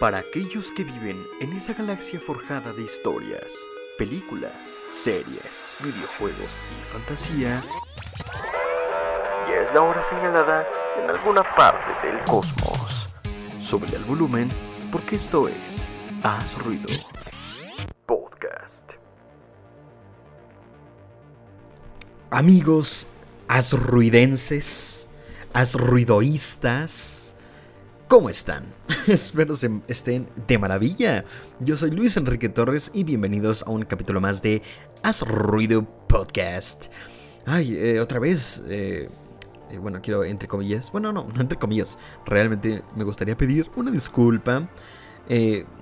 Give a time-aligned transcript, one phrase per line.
[0.00, 3.44] Para aquellos que viven en esa galaxia forjada de historias,
[3.98, 4.56] películas,
[4.90, 7.60] series, videojuegos y fantasía,
[9.46, 10.66] ya es la hora señalada
[11.02, 13.10] en alguna parte del cosmos.
[13.60, 14.48] Sube el volumen
[14.90, 15.86] porque esto es
[16.22, 16.88] Haz Ruido
[18.06, 18.92] Podcast.
[22.30, 23.06] Amigos
[23.48, 25.10] azruidenses,
[25.52, 27.36] azruidoístas,
[28.10, 28.64] ¿cómo están?
[29.06, 31.24] Espero se estén de maravilla.
[31.60, 34.62] Yo soy Luis Enrique Torres y bienvenidos a un capítulo más de
[35.04, 36.86] Haz Ruido Podcast.
[37.46, 39.08] Ay, eh, otra vez, eh,
[39.70, 43.92] eh, bueno, quiero entre comillas, bueno, no, no entre comillas, realmente me gustaría pedir una
[43.92, 44.68] disculpa.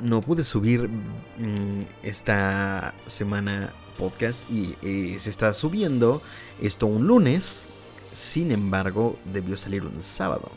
[0.02, 4.76] No pude subir mm, esta semana podcast y
[5.18, 6.20] se está subiendo
[6.60, 7.68] esto un lunes.
[8.12, 10.50] Sin embargo, debió salir un sábado.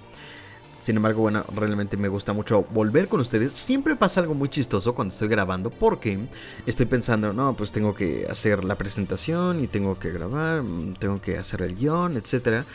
[0.82, 3.54] Sin embargo, bueno, realmente me gusta mucho volver con ustedes.
[3.54, 6.18] Siempre pasa algo muy chistoso cuando estoy grabando porque
[6.66, 11.22] estoy pensando, no, pues tengo que hacer la presentación y tengo que grabar, mm, tengo
[11.22, 12.66] que hacer el guion, etc.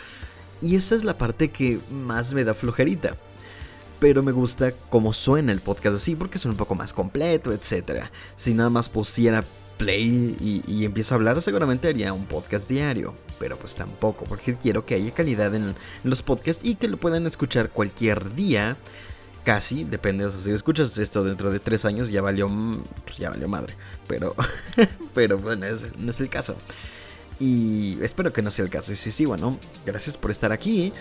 [0.62, 3.16] Y esa es la parte que más me da flojerita.
[3.98, 8.04] Pero me gusta cómo suena el podcast así porque suena un poco más completo, etc.
[8.36, 9.42] Si nada más pusiera
[9.76, 13.14] play y, empiezo a hablar, seguramente haría un podcast diario.
[13.38, 15.74] Pero pues tampoco, porque quiero que haya calidad en,
[16.04, 18.76] los podcasts y que lo puedan escuchar cualquier día.
[19.44, 22.50] Casi, depende, o sea, si escuchas esto dentro de tres años ya valió,
[23.04, 23.74] pues ya valió madre.
[24.08, 24.34] Pero,
[25.14, 25.66] pero bueno,
[25.98, 26.56] no es el caso.
[27.38, 28.92] Y espero que no sea el caso.
[28.92, 30.92] Y sí, sí, bueno, gracias por estar aquí.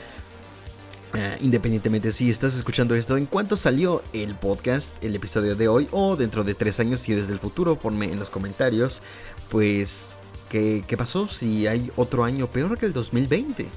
[1.16, 5.88] Uh, independientemente si estás escuchando esto en cuanto salió el podcast, el episodio de hoy,
[5.92, 9.02] o dentro de tres años si eres del futuro, ponme en los comentarios,
[9.50, 10.18] pues,
[10.50, 13.68] ¿qué, qué pasó si hay otro año peor que el 2020?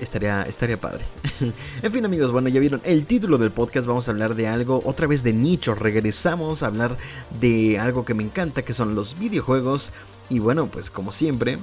[0.00, 1.04] Estaría, estaría padre.
[1.82, 4.82] en fin amigos, bueno, ya vieron el título del podcast, vamos a hablar de algo
[4.84, 6.96] otra vez de nicho, regresamos a hablar
[7.40, 9.92] de algo que me encanta, que son los videojuegos.
[10.28, 11.58] Y bueno, pues como siempre,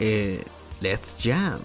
[0.00, 0.42] eh,
[0.80, 1.60] let's jam.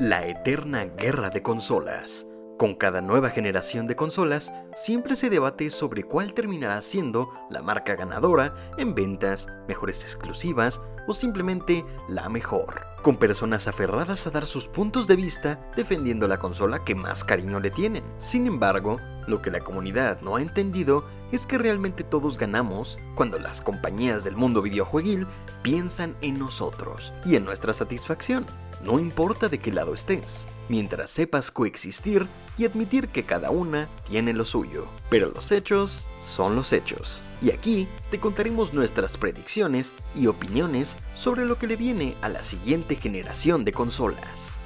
[0.00, 2.26] La eterna guerra de consolas.
[2.58, 7.96] Con cada nueva generación de consolas, siempre se debate sobre cuál terminará siendo la marca
[7.96, 12.80] ganadora en ventas, mejores exclusivas o simplemente la mejor.
[13.02, 17.60] Con personas aferradas a dar sus puntos de vista defendiendo la consola que más cariño
[17.60, 18.04] le tienen.
[18.16, 18.96] Sin embargo,
[19.26, 24.24] lo que la comunidad no ha entendido es que realmente todos ganamos cuando las compañías
[24.24, 25.26] del mundo videojueguil
[25.60, 28.46] piensan en nosotros y en nuestra satisfacción.
[28.82, 32.26] No importa de qué lado estés, mientras sepas coexistir
[32.56, 34.86] y admitir que cada una tiene lo suyo.
[35.10, 37.20] Pero los hechos son los hechos.
[37.42, 42.42] Y aquí te contaremos nuestras predicciones y opiniones sobre lo que le viene a la
[42.42, 44.56] siguiente generación de consolas.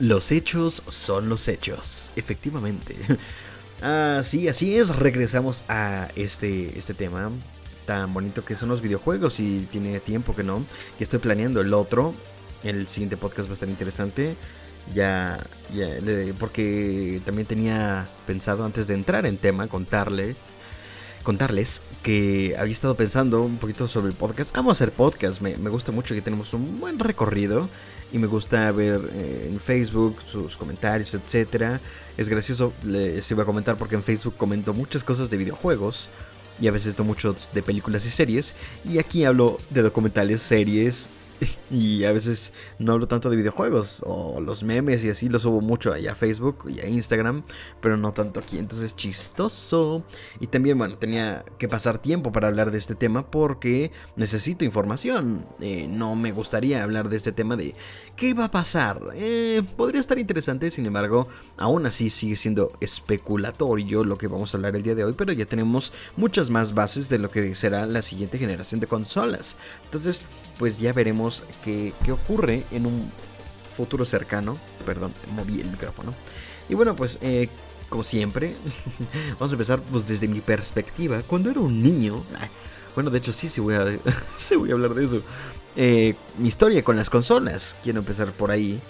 [0.00, 2.96] Los hechos son los hechos, efectivamente.
[3.86, 7.30] Ah, sí, así es, regresamos a este, este tema
[7.84, 10.64] tan bonito que son los videojuegos y tiene tiempo que no.
[10.96, 12.14] Que estoy planeando el otro,
[12.62, 14.36] el siguiente podcast va a estar interesante.
[14.94, 15.38] Ya,
[15.74, 15.86] ya,
[16.40, 20.36] porque también tenía pensado antes de entrar en tema contarles
[21.24, 24.56] contarles que había estado pensando un poquito sobre el podcast.
[24.56, 27.68] Amo hacer podcast, me, me gusta mucho que tenemos un buen recorrido
[28.12, 31.80] y me gusta ver eh, en Facebook sus comentarios, etcétera.
[32.16, 36.10] Es gracioso, les iba a comentar porque en Facebook comento muchas cosas de videojuegos
[36.60, 38.54] y a veces mucho de películas y series.
[38.88, 41.08] Y aquí hablo de documentales, series
[41.70, 45.60] y a veces no hablo tanto de videojuegos o los memes y así los subo
[45.60, 47.42] mucho allá a Facebook y a Instagram,
[47.80, 50.04] pero no tanto aquí, entonces chistoso.
[50.40, 55.46] Y también, bueno, tenía que pasar tiempo para hablar de este tema porque necesito información.
[55.60, 57.74] Eh, no me gustaría hablar de este tema de
[58.16, 59.00] qué va a pasar.
[59.14, 64.56] Eh, podría estar interesante, sin embargo, aún así sigue siendo especulatorio lo que vamos a
[64.56, 67.86] hablar el día de hoy, pero ya tenemos muchas más bases de lo que será
[67.86, 69.56] la siguiente generación de consolas.
[69.84, 70.22] Entonces,
[70.58, 73.10] pues ya veremos qué, qué ocurre en un
[73.74, 74.58] futuro cercano.
[74.86, 76.14] Perdón, moví el micrófono.
[76.68, 77.48] Y bueno, pues eh,
[77.88, 78.54] como siempre,
[79.38, 81.22] vamos a empezar pues desde mi perspectiva.
[81.26, 82.22] Cuando era un niño,
[82.94, 83.98] bueno, de hecho sí, sí voy a,
[84.36, 85.22] sí voy a hablar de eso.
[85.76, 88.80] Eh, mi historia con las consolas, quiero empezar por ahí.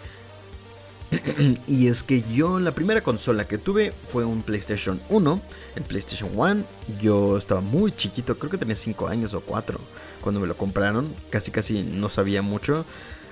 [1.67, 5.43] y es que yo la primera consola que tuve fue un PlayStation 1,
[5.77, 6.65] el PlayStation 1.
[7.01, 9.79] Yo estaba muy chiquito, creo que tenía 5 años o 4
[10.21, 11.15] cuando me lo compraron.
[11.31, 12.85] Casi casi no sabía mucho.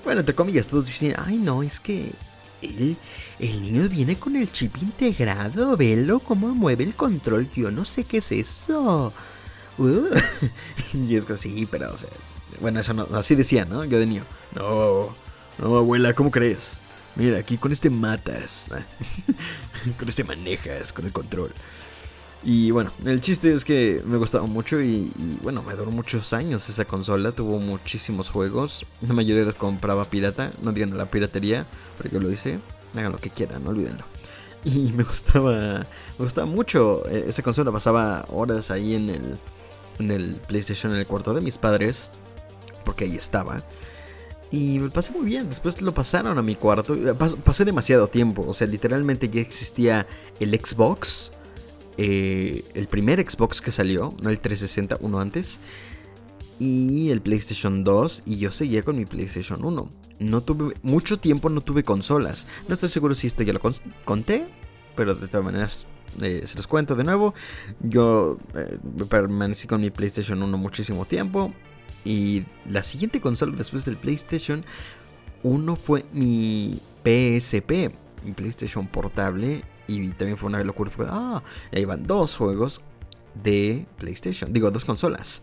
[0.05, 2.13] Bueno, entre comillas, todos dicen, ay no, es que
[2.63, 8.05] el, niño viene con el chip integrado, velo cómo mueve el control, yo no sé
[8.05, 9.13] qué es eso.
[9.79, 10.07] Uh.
[10.95, 11.95] y es que sí, pero
[12.61, 13.85] Bueno, eso no, así decía, ¿no?
[13.85, 14.25] Yo de niño.
[14.55, 15.15] No,
[15.59, 16.82] no, abuela, ¿cómo crees?
[17.15, 18.69] Mira, aquí con este matas.
[19.99, 21.53] con este manejas, con el control.
[22.45, 25.13] Y bueno, el chiste es que me gustaba mucho y,
[25.43, 27.33] bueno, me duró muchos años esa consola.
[27.33, 28.85] Tuvo muchísimos juegos.
[29.01, 30.51] La mayoría los compraba pirata.
[30.61, 31.67] No digan la piratería,
[31.99, 32.59] pero yo lo hice.
[32.97, 34.05] Hagan lo que quieran, no olvídenlo.
[34.65, 35.81] Y me gustaba,
[36.19, 37.05] me gustaba mucho.
[37.09, 39.39] E, esa consola pasaba horas ahí en el,
[39.99, 42.13] en el PlayStation en el cuarto de mis padres.
[42.85, 43.65] Porque ahí estaba.
[44.53, 45.49] Y me pasé muy bien.
[45.49, 46.97] Después lo pasaron a mi cuarto.
[47.45, 48.45] pasé demasiado tiempo.
[48.47, 50.07] O sea, literalmente ya existía
[50.39, 51.33] el Xbox
[51.99, 55.61] eh, el primer Xbox que salió, no el 360, uno antes,
[56.59, 59.91] y el PlayStation 2, y yo seguía con mi PlayStation 1.
[60.21, 62.47] No tuve, mucho tiempo no tuve consolas.
[62.69, 63.61] No estoy seguro si esto ya lo
[64.05, 64.47] conté,
[64.95, 65.87] pero de todas maneras
[66.21, 67.35] eh, se los cuento de nuevo.
[67.81, 68.79] Yo eh,
[69.09, 71.53] permanecí con mi PlayStation 1 muchísimo tiempo.
[72.05, 74.65] Y la siguiente consola después del PlayStation
[75.43, 77.93] 1 fue mi PSP,
[78.25, 79.65] mi PlayStation portable.
[79.87, 80.91] Y también fue una locura.
[80.91, 82.83] Fue, ah, ahí van dos juegos
[83.43, 84.53] de PlayStation.
[84.53, 85.43] Digo, dos consolas.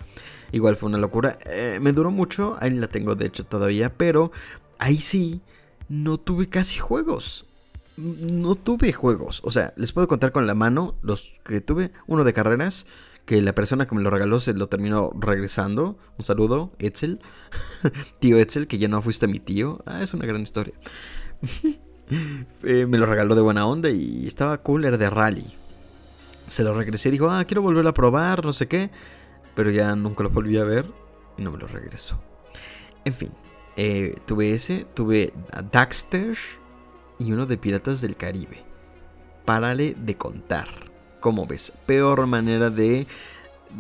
[0.52, 1.38] Igual fue una locura.
[1.46, 2.58] Eh, me duró mucho.
[2.60, 3.96] Ahí la tengo de hecho todavía.
[3.96, 4.32] Pero
[4.80, 5.42] ahí sí,
[5.88, 7.46] no tuve casi juegos.
[7.98, 9.42] No tuve juegos.
[9.44, 11.92] O sea, les puedo contar con la mano los que tuve.
[12.08, 12.86] Uno de carreras.
[13.30, 16.00] Que la persona que me lo regaló se lo terminó regresando.
[16.18, 17.20] Un saludo, Etzel.
[18.20, 19.84] tío Etzel, que ya no fuiste mi tío.
[19.86, 20.74] Ah, es una gran historia.
[22.64, 25.46] Eh, me lo regaló de buena onda y estaba cooler de rally.
[26.48, 28.90] Se lo regresé y dijo, ah, quiero volverlo a probar, no sé qué.
[29.54, 30.88] Pero ya nunca lo volví a ver
[31.38, 32.20] y no me lo regresó.
[33.06, 33.30] En fin,
[33.78, 36.36] eh, tuve ese, tuve a Daxter
[37.20, 38.64] y uno de Piratas del Caribe.
[39.46, 40.89] Párale de contar.
[41.20, 41.72] ¿Cómo ves?
[41.86, 43.08] Peor manera de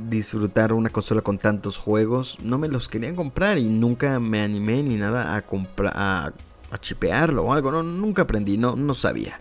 [0.10, 2.38] disfrutar una consola con tantos juegos.
[2.44, 6.34] No me los querían comprar y nunca me animé ni nada a comprar a
[6.80, 9.40] chipearlo o algo, no, nunca aprendí, no, no sabía.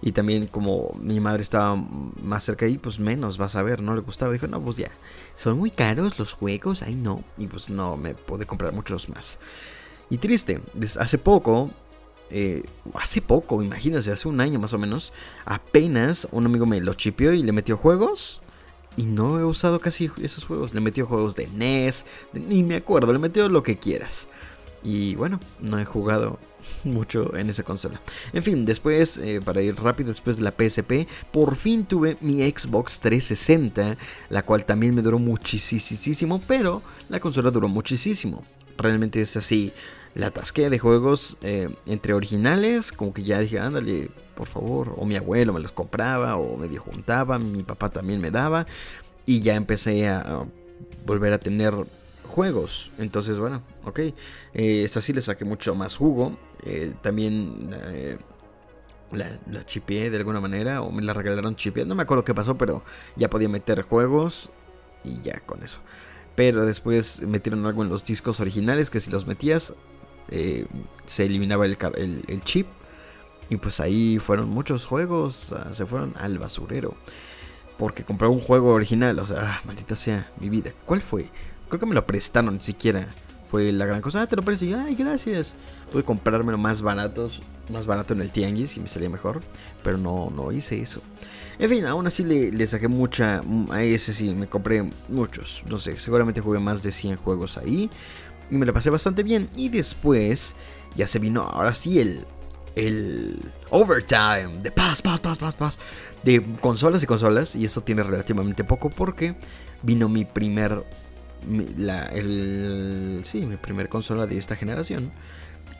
[0.00, 3.94] Y también como mi madre estaba más cerca ahí, pues menos vas a ver, no
[3.94, 4.32] le gustaba.
[4.32, 4.90] Dijo, no, pues ya,
[5.36, 7.22] son muy caros los juegos, ay no.
[7.38, 9.38] Y pues no, me pude comprar muchos más.
[10.10, 10.60] Y triste,
[10.98, 11.70] hace poco,
[12.34, 12.64] eh,
[12.94, 15.12] hace poco, imagínense, hace un año más o menos,
[15.44, 18.40] apenas un amigo me lo chipeó y le metió juegos.
[18.96, 20.74] Y no he usado casi esos juegos.
[20.74, 24.28] Le metió juegos de NES, ni me acuerdo, le metió lo que quieras.
[24.84, 26.38] Y bueno, no he jugado
[26.84, 28.00] mucho en esa consola.
[28.32, 32.42] En fin, después, eh, para ir rápido, después de la PSP, por fin tuve mi
[32.50, 33.96] Xbox 360,
[34.28, 38.44] la cual también me duró muchísimo, pero la consola duró muchísimo.
[38.78, 39.72] Realmente es así.
[40.14, 45.06] La tasqué de juegos eh, entre originales, como que ya dije, ándale, por favor, o
[45.06, 48.66] mi abuelo me los compraba, o medio juntaba, mi papá también me daba,
[49.24, 50.46] y ya empecé a
[51.06, 51.74] volver a tener
[52.32, 52.90] juegos.
[52.98, 54.00] Entonces, bueno, ok.
[54.54, 56.36] Eh, sí le saqué mucho más jugo.
[56.64, 58.18] Eh, también eh,
[59.12, 60.82] la, la chipié de alguna manera.
[60.82, 61.84] O me la regalaron chipié.
[61.84, 62.82] No me acuerdo qué pasó, pero
[63.16, 64.50] ya podía meter juegos.
[65.04, 65.80] Y ya con eso.
[66.34, 68.90] Pero después metieron algo en los discos originales.
[68.90, 69.74] Que si los metías,
[70.28, 72.66] se eliminaba el, chip.
[73.50, 75.54] Y pues ahí fueron muchos juegos.
[75.72, 76.94] Se fueron al basurero.
[77.78, 79.18] Porque compré un juego original.
[79.18, 80.72] O sea, ah, maldita sea mi vida.
[80.86, 81.28] ¿Cuál fue?
[81.68, 83.14] Creo que me lo prestaron, ni siquiera
[83.52, 84.22] fue la gran cosa.
[84.22, 84.64] Ah, te lo presto.
[84.78, 85.54] ay, gracias.
[85.92, 89.42] Pude comprármelo más baratos, más barato en el tianguis y me salía mejor.
[89.84, 91.02] Pero no, no hice eso.
[91.58, 93.42] En fin, aún así le, saqué mucha.
[93.70, 95.62] A ese sí, me compré muchos.
[95.68, 97.90] No sé, seguramente jugué más de 100 juegos ahí.
[98.50, 99.48] Y me lo pasé bastante bien.
[99.56, 100.54] Y después
[100.96, 102.26] ya se vino, ahora sí, el,
[102.74, 103.38] el
[103.70, 105.78] overtime de paz, paz, paz, paz, paz.
[106.22, 107.56] De consolas y consolas.
[107.56, 109.34] Y eso tiene relativamente poco porque
[109.82, 110.84] vino mi primer
[111.76, 115.12] la, el, sí, mi primer consola de esta generación,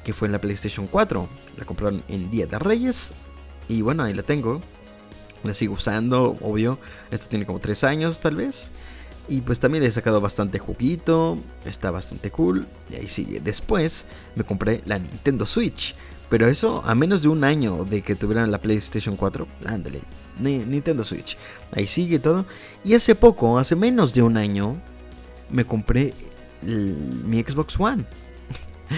[0.05, 1.29] que fue en la PlayStation 4.
[1.57, 3.15] La compraron en Día de Reyes
[3.69, 4.61] y bueno, ahí la tengo.
[5.45, 6.79] La sigo usando, obvio.
[7.11, 8.71] Esto tiene como 3 años tal vez.
[9.29, 11.39] Y pues también le he sacado bastante juguito.
[11.65, 12.67] Está bastante cool.
[12.91, 13.41] Y ahí sigue.
[13.41, 15.95] Después me compré la Nintendo Switch.
[16.29, 19.47] Pero eso a menos de un año de que tuvieran la PlayStation 4.
[19.65, 20.01] Ándale.
[20.41, 21.37] Nintendo Switch.
[21.73, 22.47] Ahí sigue todo.
[22.85, 24.77] Y hace poco, hace menos de un año,
[25.51, 26.15] me compré
[26.63, 28.05] mi Xbox One.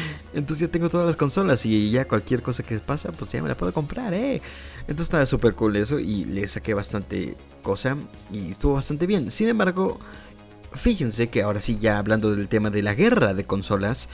[0.35, 3.49] Entonces ya tengo todas las consolas y ya cualquier cosa que pasa, pues ya me
[3.49, 4.41] la puedo comprar, ¿eh?
[4.81, 7.97] Entonces estaba súper cool eso y le saqué bastante cosa
[8.33, 9.31] y estuvo bastante bien.
[9.31, 9.99] Sin embargo,
[10.73, 14.09] fíjense que ahora sí, ya hablando del tema de la guerra de consolas,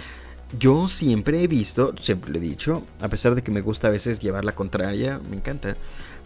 [0.59, 3.91] yo siempre he visto, siempre lo he dicho, a pesar de que me gusta a
[3.91, 5.77] veces llevar la contraria, me encanta,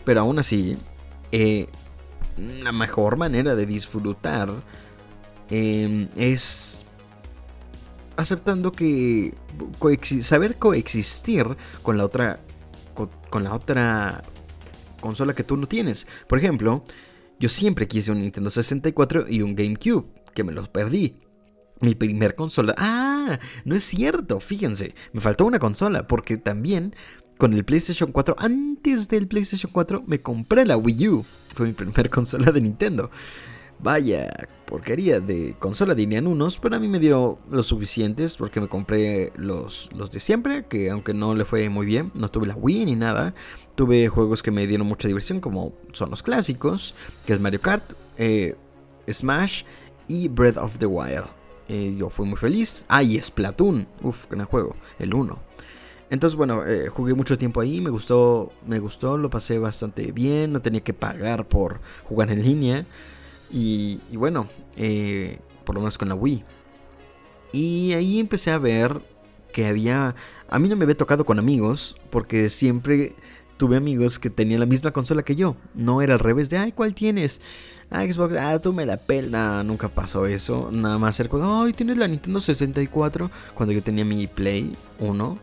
[0.05, 0.77] pero aún así,
[1.31, 1.67] eh,
[2.37, 4.51] la mejor manera de disfrutar
[5.51, 6.84] Em, es
[8.17, 9.35] aceptando que
[10.23, 12.41] saber coexistir con la otra
[12.95, 14.23] con, la otra
[15.01, 16.07] consola que tú no tienes.
[16.29, 16.83] Por ejemplo,
[17.39, 21.17] yo siempre quise un Nintendo 64 y un GameCube, que me los perdí.
[21.81, 22.75] Mi primer consola.
[22.79, 26.95] Ah, no es cierto, fíjense, me faltó una consola porque también
[27.37, 31.25] con el PlayStation 4, antes del PlayStation 4, me compré la Wii U.
[31.55, 33.11] Fue mi primer consola de Nintendo.
[33.85, 34.31] Vaya
[34.65, 39.31] porquería de consola dirían unos, pero a mí me dio los suficientes porque me compré
[39.37, 42.87] los, los de siempre, que aunque no le fue muy bien, no tuve la Wii
[42.87, 43.35] ni nada.
[43.75, 46.95] Tuve juegos que me dieron mucha diversión, como son los clásicos,
[47.27, 48.57] que es Mario Kart, eh,
[49.07, 49.65] Smash
[50.09, 51.27] y Breath of the Wild.
[51.69, 52.87] Eh, yo fui muy feliz.
[52.89, 55.39] Ah, y Splatoon, uff, gran juego, el 1.
[56.09, 60.55] Entonces, bueno, eh, jugué mucho tiempo ahí, me gustó, me gustó, lo pasé bastante bien,
[60.55, 62.87] no tenía que pagar por jugar en línea.
[63.57, 66.45] Y, bueno, eh, por lo menos con la Wii.
[67.53, 69.01] Y ahí empecé a ver
[69.53, 70.17] que había...
[70.49, 73.15] A mí no me había tocado con amigos, porque siempre
[73.57, 75.55] tuve amigos que tenían la misma consola que yo.
[75.73, 77.41] No era al revés de, ay, ¿cuál tienes?
[77.91, 79.63] Ah, Xbox, ah, tú me la pela.
[79.63, 80.71] Nunca pasó eso.
[80.73, 83.31] Nada más cerca, ay, tienes la Nintendo 64.
[83.55, 85.39] Cuando yo tenía mi Play 1.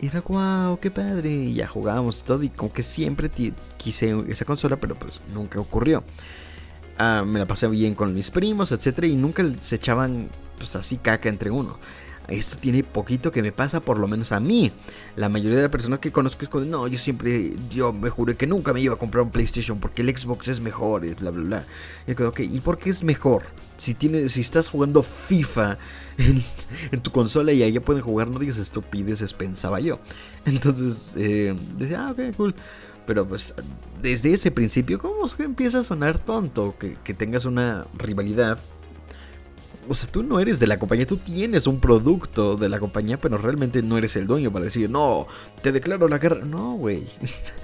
[0.00, 1.30] Y era, wow, qué padre.
[1.30, 2.42] Y ya jugábamos todo.
[2.42, 3.30] Y como que siempre
[3.76, 6.02] quise esa consola, pero pues nunca ocurrió.
[6.98, 10.28] Ah, me la pasé bien con mis primos, etcétera, y nunca se echaban
[10.58, 11.78] pues así caca entre uno.
[12.28, 14.70] Esto tiene poquito que me pasa, por lo menos a mí.
[15.16, 18.36] La mayoría de las personas que conozco es como, no, yo siempre, yo me juré
[18.36, 21.30] que nunca me iba a comprar un PlayStation porque el Xbox es mejor, y bla,
[21.30, 21.64] bla, bla.
[22.06, 23.44] Y yo ok, ¿y por qué es mejor?
[23.78, 25.78] Si, tienes, si estás jugando FIFA
[26.92, 29.98] en, tu consola y allá pueden jugar, no digas estupideces, pensaba yo.
[30.44, 32.54] Entonces, eh, decía, ah, ok, cool.
[33.08, 33.54] Pero pues
[34.02, 38.58] desde ese principio, ¿cómo empieza a sonar tonto que, tengas una rivalidad?
[39.88, 43.18] O sea, tú no eres de la compañía, tú tienes un producto de la compañía,
[43.18, 45.26] pero realmente no eres el dueño para decir, no,
[45.62, 46.44] te declaro la guerra.
[46.44, 47.06] No, güey.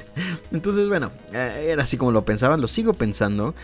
[0.50, 3.54] Entonces, bueno, eh, era así como lo pensaban, lo sigo pensando.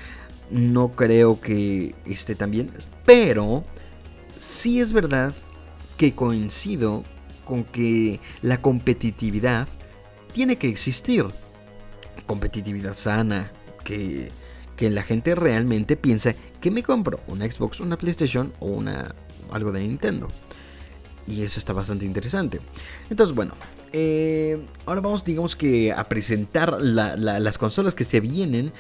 [0.51, 2.73] No creo que esté tan bien,
[3.07, 3.65] pero
[4.39, 5.33] sí es verdad
[5.97, 7.05] que coincido
[7.47, 9.67] con que la competitividad
[10.35, 11.25] tiene que existir
[12.31, 13.51] competitividad sana,
[13.83, 14.31] que,
[14.77, 19.17] que la gente realmente piensa que me compro una Xbox, una PlayStation o una
[19.51, 20.29] algo de Nintendo.
[21.27, 22.61] Y eso está bastante interesante.
[23.11, 23.55] Entonces, bueno,
[23.93, 28.73] eh, ahora vamos, digamos que a presentar las consolas que se vienen.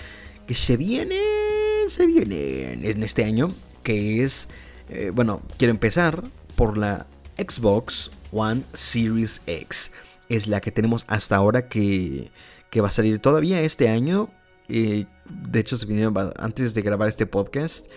[0.46, 3.50] Que se vienen, se vienen en este año.
[3.82, 4.46] Que es,
[4.90, 6.22] eh, bueno, quiero empezar
[6.54, 9.90] por la Xbox One Series X.
[10.28, 12.30] Es la que tenemos hasta ahora que
[12.70, 14.30] que va a salir todavía este año.
[14.68, 15.06] de
[15.54, 17.88] hecho, se vinieron antes de grabar este podcast.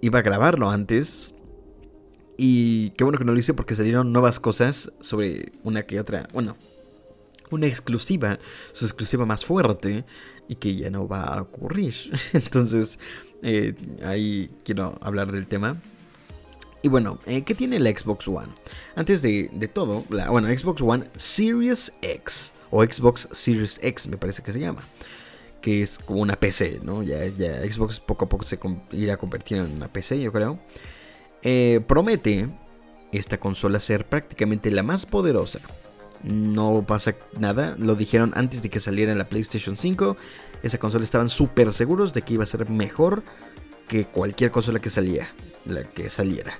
[0.00, 1.34] Iba a grabarlo antes.
[2.36, 6.28] Y qué bueno que no lo hice porque salieron nuevas cosas sobre una que otra.
[6.32, 6.56] Bueno,
[7.50, 8.38] una exclusiva,
[8.72, 10.04] su exclusiva más fuerte
[10.48, 11.94] y que ya no va a ocurrir.
[12.32, 13.00] Entonces,
[13.42, 13.74] eh,
[14.04, 15.80] ahí quiero hablar del tema.
[16.80, 18.52] Y bueno, eh, ¿qué tiene la Xbox One?
[18.94, 24.16] Antes de, de todo, la, bueno, Xbox One Series X o Xbox Series X, me
[24.16, 24.82] parece que se llama.
[25.60, 27.02] Que es como una PC, ¿no?
[27.02, 28.58] Ya, Xbox poco a poco se
[28.92, 30.58] irá a convertir en una PC, yo creo.
[31.42, 32.48] Eh, promete
[33.12, 35.60] esta consola ser prácticamente la más poderosa.
[36.22, 40.16] No pasa nada, lo dijeron antes de que saliera la PlayStation 5.
[40.62, 43.22] Esa consola estaban súper seguros de que iba a ser mejor
[43.86, 45.28] que cualquier consola que salía,
[45.64, 46.58] la que saliera.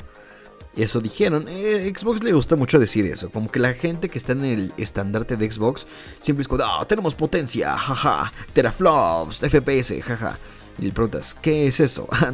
[0.78, 1.46] Eso dijeron.
[1.48, 3.30] Eh, Xbox le gusta mucho decir eso.
[3.30, 5.88] Como que la gente que está en el estandarte de Xbox
[6.20, 10.38] siempre es como, ah, tenemos potencia, jaja, teraflops, FPS, jaja.
[10.78, 12.06] Y le preguntas, ¿qué es eso?
[12.12, 12.32] Ah,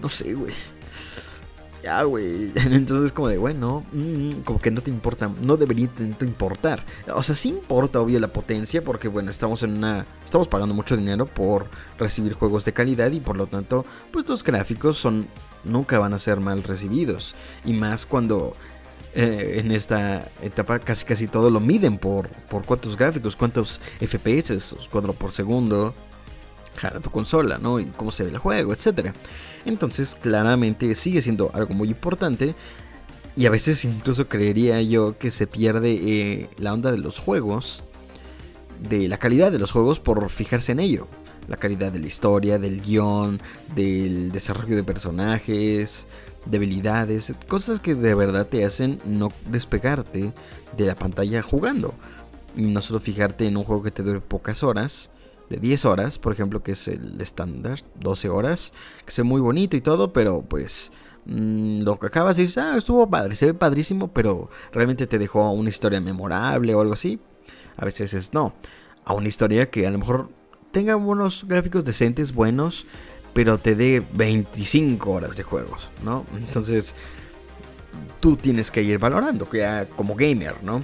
[0.00, 0.54] no, sé, güey.
[1.82, 2.52] Ya, güey.
[2.54, 6.84] Entonces, como de, bueno, mm, como que no te importa, no debería importar.
[7.12, 10.06] O sea, sí importa, obvio, la potencia, porque, bueno, estamos en una.
[10.24, 11.66] Estamos pagando mucho dinero por
[11.98, 15.26] recibir juegos de calidad y por lo tanto, pues los gráficos son
[15.66, 17.34] nunca van a ser mal recibidos.
[17.64, 18.56] Y más cuando
[19.14, 24.76] eh, en esta etapa casi casi todo lo miden por, por cuántos gráficos, cuántos FPS,
[24.90, 25.94] cuadro por segundo,
[26.76, 27.80] jala tu consola, ¿no?
[27.80, 29.12] Y cómo se ve el juego, etc.
[29.64, 32.54] Entonces, claramente sigue siendo algo muy importante.
[33.34, 37.84] Y a veces incluso creería yo que se pierde eh, la onda de los juegos,
[38.88, 41.06] de la calidad de los juegos por fijarse en ello
[41.48, 43.40] la calidad de la historia, del guion,
[43.74, 46.06] del desarrollo de personajes,
[46.46, 50.32] debilidades, cosas que de verdad te hacen no despegarte
[50.76, 51.94] de la pantalla jugando.
[52.56, 55.10] Y no solo fijarte en un juego que te dure pocas horas,
[55.48, 58.72] de 10 horas, por ejemplo, que es el estándar, 12 horas,
[59.04, 60.90] que sea muy bonito y todo, pero pues
[61.26, 65.18] mm, lo que acabas y dices, ah, estuvo padre, se ve padrísimo, pero realmente te
[65.18, 67.20] dejó una historia memorable o algo así.
[67.76, 68.54] A veces es no.
[69.04, 70.30] A una historia que a lo mejor
[70.76, 72.84] tenga unos gráficos decentes, buenos,
[73.32, 76.26] pero te dé 25 horas de juegos, ¿no?
[76.36, 76.94] Entonces,
[78.20, 80.82] tú tienes que ir valorando, ya como gamer, ¿no?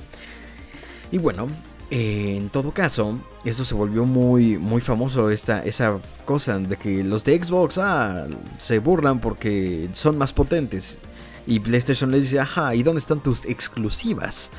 [1.11, 1.46] Y bueno,
[1.90, 7.26] en todo caso, eso se volvió muy, muy famoso, esta, esa cosa de que los
[7.26, 11.00] de Xbox ah, se burlan porque son más potentes.
[11.46, 14.50] Y PlayStation les dice, ajá, ¿y dónde están tus exclusivas?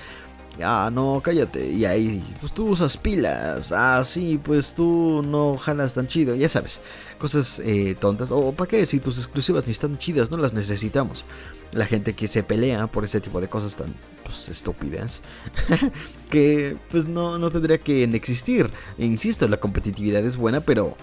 [0.62, 1.68] Ah, no, cállate.
[1.72, 3.72] Y ahí, pues tú usas pilas.
[3.72, 6.36] Ah, sí, pues tú no jalas tan chido.
[6.36, 6.82] Ya sabes,
[7.18, 8.32] cosas eh, tontas.
[8.32, 8.86] O ¿para qué?
[8.86, 11.26] Si tus exclusivas ni están chidas, no las necesitamos.
[11.72, 15.24] La gente que se pelea por ese tipo de cosas tan pues, estúpidas.
[16.30, 18.70] que pues no, no tendría que existir.
[19.00, 20.96] insisto, la competitividad es buena, pero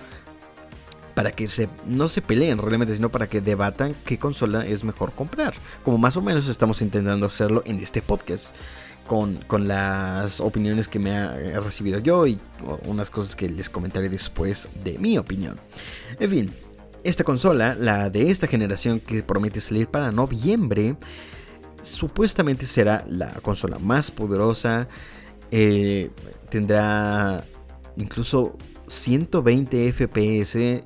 [1.14, 5.12] para que se, no se peleen realmente, sino para que debatan qué consola es mejor
[5.12, 5.54] comprar.
[5.84, 8.54] Como más o menos estamos intentando hacerlo en este podcast
[9.10, 12.38] con, las opiniones que me he recibido yo y
[12.86, 15.58] unas cosas que les comentaré después de mi opinión.
[16.20, 16.50] En fin,
[17.02, 20.94] esta consola, la de esta generación que promete salir para noviembre,
[21.82, 24.86] supuestamente será la consola más poderosa.
[25.50, 26.12] Eh,
[26.48, 27.42] tendrá
[27.96, 30.84] incluso 120 FPS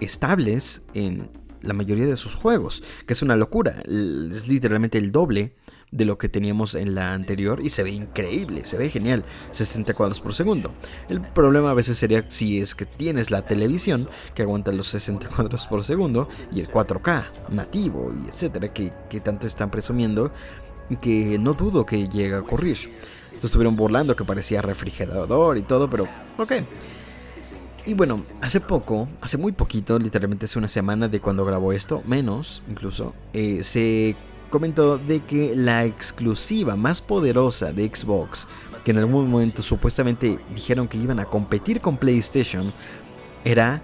[0.00, 1.28] estables en
[1.60, 5.56] la mayoría de sus juegos, que es una locura, es literalmente el doble
[5.92, 9.94] de lo que teníamos en la anterior y se ve increíble, se ve genial, 60
[9.94, 10.72] cuadros por segundo.
[11.08, 15.28] El problema a veces sería si es que tienes la televisión que aguanta los 60
[15.34, 20.32] cuadros por segundo y el 4K nativo y etcétera que, tanto están presumiendo
[21.00, 22.78] que no dudo que llegue a ocurrir.
[23.40, 26.52] Lo estuvieron burlando que parecía refrigerador y todo, pero ok.
[27.86, 32.02] Y bueno, hace poco, hace muy poquito, literalmente hace una semana de cuando grabó esto,
[32.06, 34.16] menos incluso, eh, se
[34.50, 38.46] comentó de que la exclusiva más poderosa de Xbox,
[38.84, 42.72] que en algún momento supuestamente dijeron que iban a competir con PlayStation,
[43.44, 43.82] era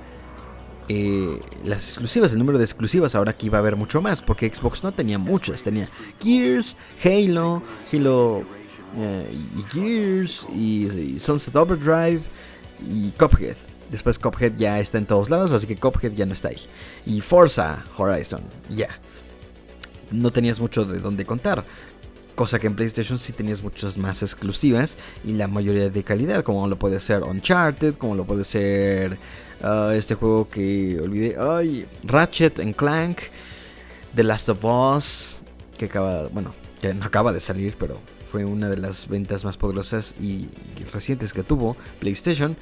[0.89, 4.53] eh, las exclusivas, el número de exclusivas, ahora que iba a haber mucho más, porque
[4.53, 5.89] Xbox no tenía muchas, tenía
[6.21, 7.63] Gears, Halo,
[7.93, 8.43] Halo
[8.97, 12.21] eh, y Gears, y, Sunset Overdrive
[12.89, 13.57] y Cuphead.
[13.91, 16.61] Después Cuphead ya está en todos lados, así que Cuphead ya no está ahí.
[17.05, 18.89] Y Forza Horizon, ya
[20.11, 21.65] no tenías mucho de dónde contar.
[22.35, 26.69] Cosa que en PlayStation sí tenías muchas más exclusivas y la mayoría de calidad, como
[26.69, 29.17] lo puede ser Uncharted, como lo puede ser
[29.63, 33.21] ah, este juego que olvidé, ay, Ratchet and Clank,
[34.15, 35.39] The Last of Us,
[35.79, 39.57] que acaba, bueno, que no acaba de salir, pero fue una de las ventas más
[39.57, 40.49] poderosas y,
[40.93, 42.57] recientes que tuvo PlayStation.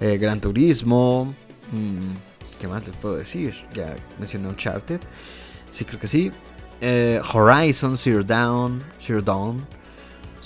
[0.00, 1.34] Eh, Gran Turismo,
[1.72, 3.54] mm, ¿qué más les puedo decir?
[3.74, 5.00] Ya mencioné Uncharted,
[5.72, 6.30] sí creo que sí.
[6.80, 9.66] Eh, Horizon Zero Dawn, Zero Dawn,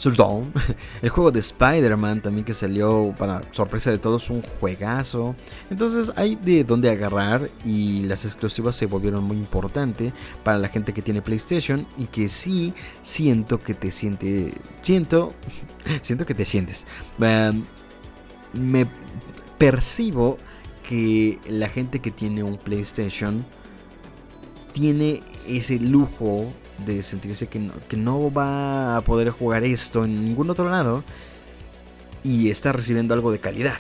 [0.00, 0.52] Zero Dawn,
[1.02, 5.34] el juego de Spider-Man también que salió para sorpresa de todos, un juegazo.
[5.70, 10.12] Entonces hay de dónde agarrar y las exclusivas se volvieron muy importante
[10.42, 15.34] para la gente que tiene PlayStation y que sí siento que te siente, siento,
[16.02, 16.86] siento que te sientes.
[17.20, 17.64] Em,
[18.54, 18.86] me
[19.58, 20.38] percibo
[20.88, 23.44] que la gente que tiene un PlayStation
[24.72, 26.52] tiene ese lujo
[26.87, 31.04] de sentirse que no, que no va a poder jugar esto en ningún otro lado
[32.24, 33.78] y está recibiendo algo de calidad,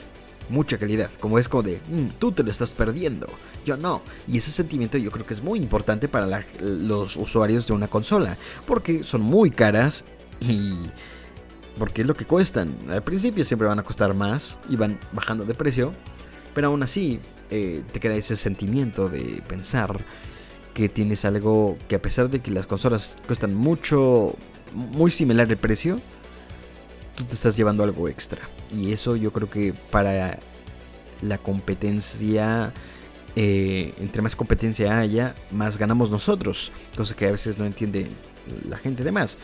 [0.48, 3.26] mucha calidad, como es como de, mm, tú te lo estás perdiendo,
[3.64, 4.02] yo no.
[4.26, 8.36] Y ese sentimiento yo creo que es muy importante para los usuarios de una consola,
[8.66, 10.04] porque son muy caras
[10.40, 10.76] y...
[11.78, 12.76] Porque es lo que cuestan.
[12.90, 15.94] Al principio siempre van a costar más y van bajando de precio,
[16.52, 19.98] pero aún así eh, te queda ese sentimiento de pensar
[20.74, 24.36] que tienes algo que a pesar de que las consolas cuestan mucho,
[24.74, 26.00] muy similar el precio,
[27.16, 28.40] tú te estás llevando algo extra.
[28.74, 30.38] Y eso yo creo que para
[31.22, 32.72] la competencia,
[33.36, 36.72] eh, entre más competencia haya, más ganamos nosotros.
[36.96, 38.06] Cosa que a veces no entiende
[38.68, 39.36] la gente de más.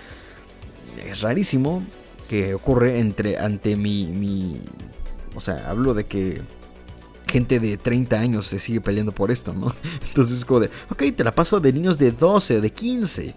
[1.05, 1.83] Es rarísimo
[2.29, 4.61] que ocurre entre ante mi, mi
[5.35, 6.41] o sea, hablo de que
[7.27, 9.75] gente de 30 años se sigue peleando por esto, ¿no?
[10.09, 13.35] Entonces es como de, ok, te la paso de niños de 12, de 15.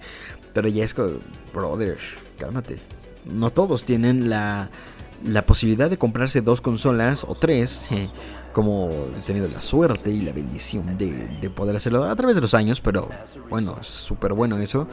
[0.54, 1.20] Pero ya es como,
[1.54, 1.98] brother,
[2.38, 2.80] cálmate.
[3.26, 4.70] No todos tienen la,
[5.26, 7.88] la posibilidad de comprarse dos consolas o tres.
[8.54, 12.42] como he tenido la suerte y la bendición de, de poder hacerlo a través de
[12.42, 13.10] los años, pero
[13.50, 14.88] bueno, es súper bueno eso.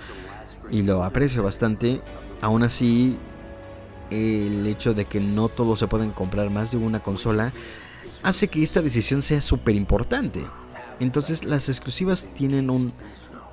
[0.71, 2.01] Y lo aprecio bastante.
[2.43, 3.17] Aún así,
[4.11, 7.53] el hecho de que no todos se pueden comprar más de una consola
[8.23, 10.45] hace que esta decisión sea súper importante.
[11.01, 12.93] Entonces las exclusivas tienen un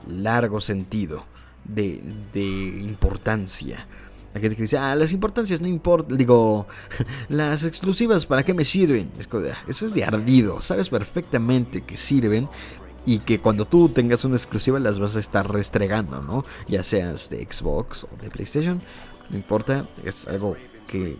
[0.08, 1.26] largo sentido
[1.66, 2.02] de,
[2.34, 3.88] de importancia.
[4.34, 6.66] La gente que dice, ah, las importancias no importan, digo,
[7.30, 9.12] las exclusivas, ¿para qué me sirven?
[9.32, 12.50] Ah, eso es de ardido, sabes perfectamente que sirven
[13.06, 16.46] y que cuando tú tengas una exclusiva las vas a estar restregando, ¿no?
[16.68, 18.82] Ya seas de Xbox o de PlayStation,
[19.30, 20.56] no importa, es algo
[20.88, 21.18] que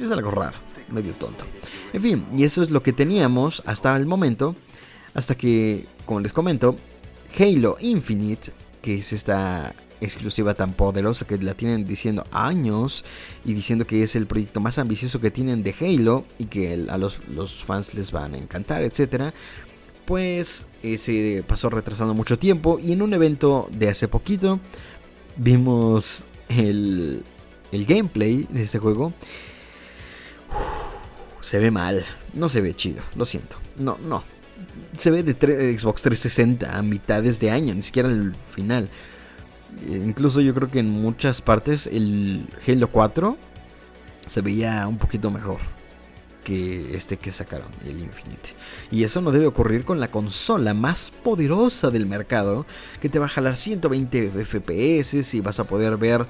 [0.00, 1.44] es algo raro, medio tonto.
[1.92, 4.54] En fin, y eso es lo que teníamos hasta el momento,
[5.14, 6.76] hasta que, como les comento,
[7.38, 13.04] Halo Infinite, que es esta exclusiva tan poderosa que la tienen diciendo años
[13.44, 16.98] y diciendo que es el proyecto más ambicioso que tienen de Halo y que a
[16.98, 17.18] los,
[17.64, 19.32] fans les van a encantar, etcétera.
[20.04, 24.60] Pues eh, se pasó retrasando mucho tiempo y en un evento de hace poquito
[25.36, 27.24] vimos el,
[27.72, 29.12] el gameplay de este juego.
[31.46, 32.04] Se ve mal,
[32.34, 33.56] no se ve chido, lo siento.
[33.78, 34.24] No, no.
[34.96, 35.34] Se ve de
[35.78, 38.88] Xbox 360 a mitades de año, ni siquiera el final.
[39.88, 43.36] Incluso yo creo que en muchas partes el Halo 4
[44.26, 45.58] se veía un poquito mejor
[46.42, 48.50] que este que sacaron, el Infinite.
[48.90, 52.66] Y eso no debe ocurrir con la consola más poderosa del mercado,
[53.00, 56.26] que te va a jalar 120 FPS y vas a poder ver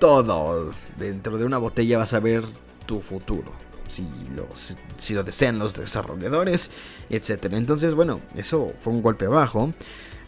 [0.00, 0.72] todo.
[0.98, 2.44] Dentro de una botella vas a ver
[2.84, 3.71] tu futuro.
[3.92, 4.48] Si lo,
[4.96, 6.70] si lo desean los desarrolladores,
[7.10, 7.52] etc.
[7.52, 9.70] Entonces, bueno, eso fue un golpe bajo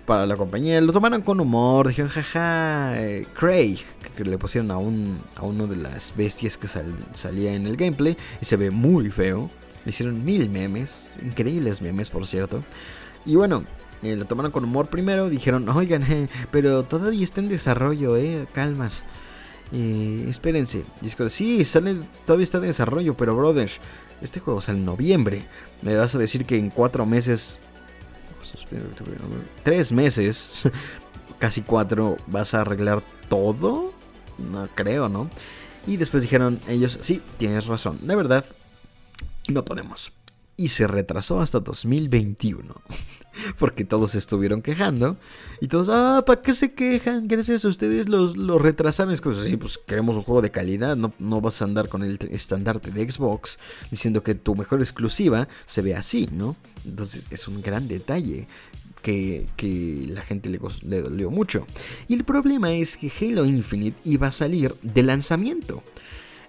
[0.04, 0.82] para la compañía.
[0.82, 3.78] Lo tomaron con humor, dijeron, jaja, eh, Craig,
[4.14, 8.18] que le pusieron a, un, a uno de las bestias que salía en el gameplay
[8.38, 9.48] y se ve muy feo.
[9.86, 12.62] Le hicieron mil memes, increíbles memes por cierto.
[13.24, 13.64] Y bueno,
[14.02, 16.04] eh, lo tomaron con humor primero, dijeron, oigan,
[16.50, 19.06] pero todavía está en desarrollo, eh, calmas.
[19.72, 20.84] Eh, espérense.
[21.16, 21.96] Que, sí, sale,
[22.26, 23.70] todavía está en desarrollo, pero brother,
[24.22, 25.44] este juego sale en noviembre.
[25.82, 27.58] Me vas a decir que en cuatro meses
[29.62, 30.62] tres meses,
[31.38, 33.92] casi cuatro, vas a arreglar todo.
[34.38, 35.30] No creo, ¿no?
[35.86, 38.44] Y después dijeron ellos, sí, tienes razón, de verdad,
[39.48, 40.12] no podemos.
[40.56, 42.74] Y se retrasó hasta 2021.
[43.58, 45.16] Porque todos estuvieron quejando.
[45.60, 47.26] Y todos, ah, ¿para qué se quejan?
[47.26, 47.68] ¿Qué es eso?
[47.68, 49.12] Ustedes los, los retrasaron.
[49.12, 50.96] Es como, sí, pues queremos un juego de calidad.
[50.96, 53.58] No, no vas a andar con el estandarte de Xbox
[53.90, 56.56] diciendo que tu mejor exclusiva se ve así, ¿no?
[56.84, 58.46] Entonces es un gran detalle
[59.04, 61.66] que, la gente le dolió mucho.
[62.08, 65.82] Y el problema es que Halo Infinite iba a salir de lanzamiento.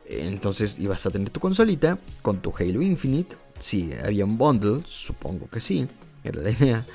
[0.07, 3.35] Entonces ibas a tener tu consolita con tu Halo Infinite.
[3.59, 5.87] Si había un bundle, supongo que sí,
[6.23, 6.85] era la idea.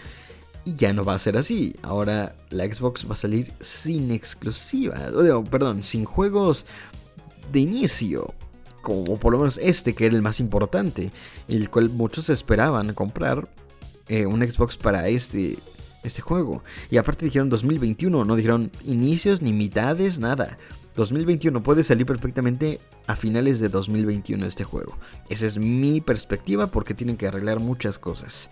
[0.65, 1.75] Y ya no va a ser así.
[1.83, 4.97] Ahora la Xbox va a salir sin exclusiva.
[5.51, 6.67] perdón, sin juegos
[7.51, 8.35] de inicio
[8.83, 11.13] como por lo menos este que era el más importante,
[11.49, 13.49] el cual muchos esperaban comprar
[14.09, 15.59] eh, un Xbox para este,
[16.03, 16.63] este juego.
[16.91, 20.59] Y aparte dijeron 2021, no dijeron inicios ni mitades, nada.
[20.97, 24.97] 2021 puede salir perfectamente a finales de 2021 este juego.
[25.29, 28.51] Esa es mi perspectiva porque tienen que arreglar muchas cosas.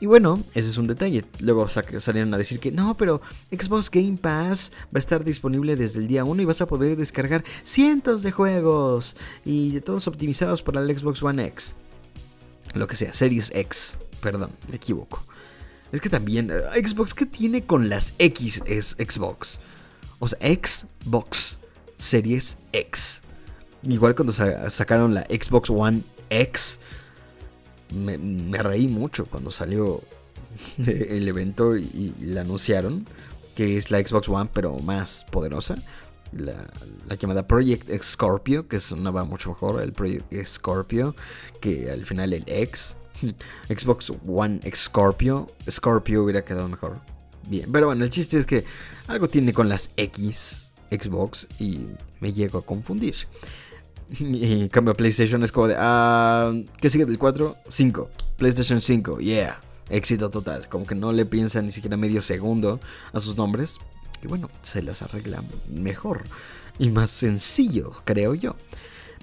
[0.00, 1.26] Y bueno, ese es un detalle.
[1.40, 6.00] Luego salieron a decir que no, pero Xbox Game Pass va a estar disponible desde
[6.00, 10.80] el día 1 y vas a poder descargar cientos de juegos y todos optimizados para
[10.80, 11.74] el Xbox One X.
[12.72, 13.98] Lo que sea, Series X.
[14.22, 15.22] Perdón, me equivoco.
[15.92, 19.60] Es que también, eh, Xbox, ¿qué tiene con las X es Xbox?
[20.18, 21.59] O sea, Xbox
[22.00, 23.20] Series X.
[23.82, 26.80] Igual cuando sacaron la Xbox One X
[27.94, 30.02] me, reí mucho cuando salió
[30.78, 33.06] el evento y, la anunciaron,
[33.54, 35.76] que es la Xbox One pero más poderosa.
[36.32, 36.68] La,
[37.16, 41.16] llamada Project Scorpio, que sonaba mucho mejor, el Project Scorpio,
[41.60, 42.96] que al final el X.
[43.68, 47.00] Xbox One Scorpio, Scorpio hubiera quedado mejor.
[47.48, 48.64] Bien, pero bueno, el chiste es que
[49.08, 51.86] algo tiene con las X Xbox y
[52.20, 53.14] me llego a confundir.
[54.18, 57.56] Y cambio PlayStation es como de, ah, ¿qué sigue del 4?
[57.68, 58.10] 5.
[58.36, 59.60] PlayStation 5, yeah.
[59.88, 60.68] Éxito total.
[60.68, 62.80] Como que no le piensa ni siquiera medio segundo
[63.12, 63.78] a sus nombres.
[64.22, 66.24] Y bueno, se las arregla mejor
[66.78, 68.56] y más sencillo, creo yo.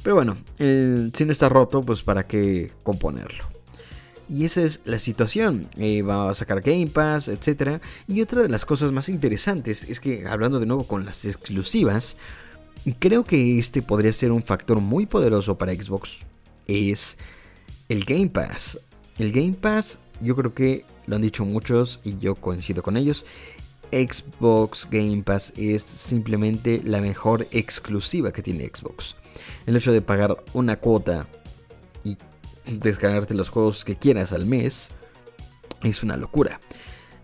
[0.03, 3.56] Pero bueno, el cine está roto, pues para qué componerlo.
[4.29, 5.67] Y esa es la situación.
[5.77, 7.81] Eh, va a sacar Game Pass, etc.
[8.07, 12.17] Y otra de las cosas más interesantes es que, hablando de nuevo con las exclusivas,
[12.99, 16.19] Creo que este podría ser un factor muy poderoso para Xbox.
[16.67, 17.17] Es
[17.89, 18.79] el Game Pass.
[19.19, 23.25] El Game Pass, yo creo que lo han dicho muchos y yo coincido con ellos.
[23.91, 29.15] Xbox Game Pass es simplemente la mejor exclusiva que tiene Xbox.
[29.65, 31.27] El hecho de pagar una cuota
[32.67, 34.89] descargarte los juegos que quieras al mes
[35.83, 36.59] es una locura.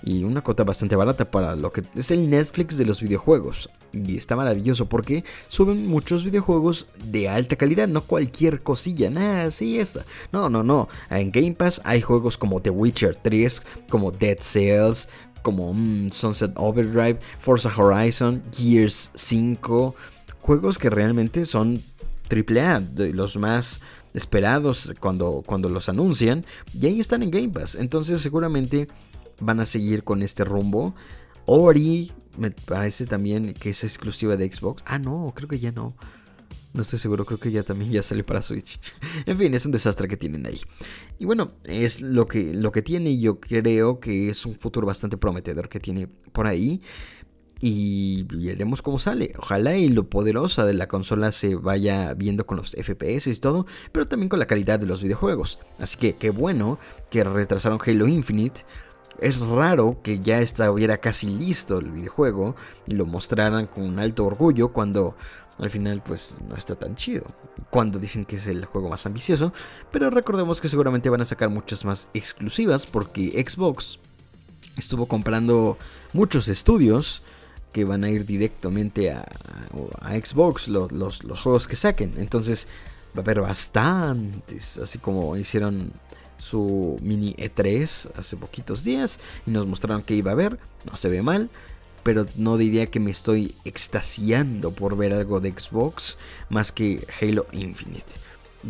[0.05, 3.69] y una cuota bastante barata para lo que es el Netflix de los videojuegos.
[3.93, 9.79] Y está maravilloso porque suben muchos videojuegos de alta calidad, no cualquier cosilla, nada, sí,
[9.79, 10.05] esta.
[10.33, 10.89] No, no, no.
[11.09, 15.07] En Game Pass hay juegos como The Witcher 3, como Dead Cells,
[15.41, 19.95] como mm, Sunset Overdrive, Forza Horizon, Gears 5.
[20.41, 21.81] Juegos que realmente son
[22.33, 23.81] AAA, de los más
[24.13, 26.45] esperados cuando, cuando los anuncian.
[26.79, 27.75] Y ahí están en Game Pass.
[27.75, 28.87] Entonces seguramente
[29.39, 30.95] van a seguir con este rumbo.
[31.45, 34.83] Ori me parece también que es exclusiva de Xbox.
[34.85, 35.95] Ah, no, creo que ya no.
[36.73, 38.79] No estoy seguro, creo que ya también ya sale para Switch.
[39.27, 40.59] en fin, es un desastre que tienen ahí.
[41.19, 44.87] Y bueno, es lo que, lo que tiene y yo creo que es un futuro
[44.87, 46.81] bastante prometedor que tiene por ahí.
[47.65, 49.31] Y veremos cómo sale.
[49.37, 53.65] Ojalá y lo poderosa de la consola se vaya viendo con los FPS y todo,
[53.93, 55.59] pero también con la calidad de los videojuegos.
[55.79, 56.77] Así que qué bueno
[57.09, 58.65] que retrasaron Halo Infinite
[59.21, 62.53] es raro que ya estuviera casi listo el videojuego
[62.85, 65.15] y lo mostraran con alto orgullo cuando
[65.57, 67.23] al final pues no está tan chido.
[67.69, 69.53] Cuando dicen que es el juego más ambicioso,
[69.89, 73.99] pero recordemos que seguramente van a sacar muchas más exclusivas porque Xbox
[74.75, 75.77] estuvo comprando
[76.11, 77.23] muchos estudios
[77.73, 79.25] que van a ir directamente a,
[80.23, 82.13] Xbox los, los juegos que saquen.
[82.17, 82.67] Entonces
[83.15, 85.91] va a haber bastantes, así como hicieron
[86.37, 90.59] su mini E3 hace poquitos días y nos mostraron que iba a haber.
[90.89, 91.49] No se ve mal,
[92.03, 96.17] pero no diría que me estoy extasiando por ver algo de Xbox
[96.49, 98.11] más que Halo Infinite.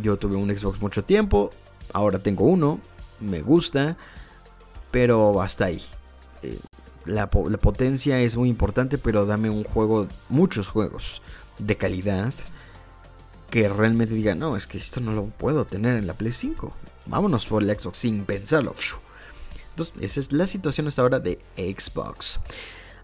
[0.01, 1.51] Yo tuve un Xbox mucho tiempo,
[1.93, 2.79] ahora tengo uno,
[3.19, 3.97] me gusta,
[4.91, 5.81] pero hasta ahí.
[6.43, 6.57] Eh,
[7.05, 11.21] la, la potencia es muy importante, pero dame un juego, muchos juegos
[11.59, 12.33] de calidad
[13.49, 16.73] que realmente diga, no, es que esto no lo puedo tener en la Play 5.
[17.05, 18.73] Vámonos por el Xbox sin pensarlo.
[19.71, 22.39] Entonces, esa es la situación hasta ahora de Xbox.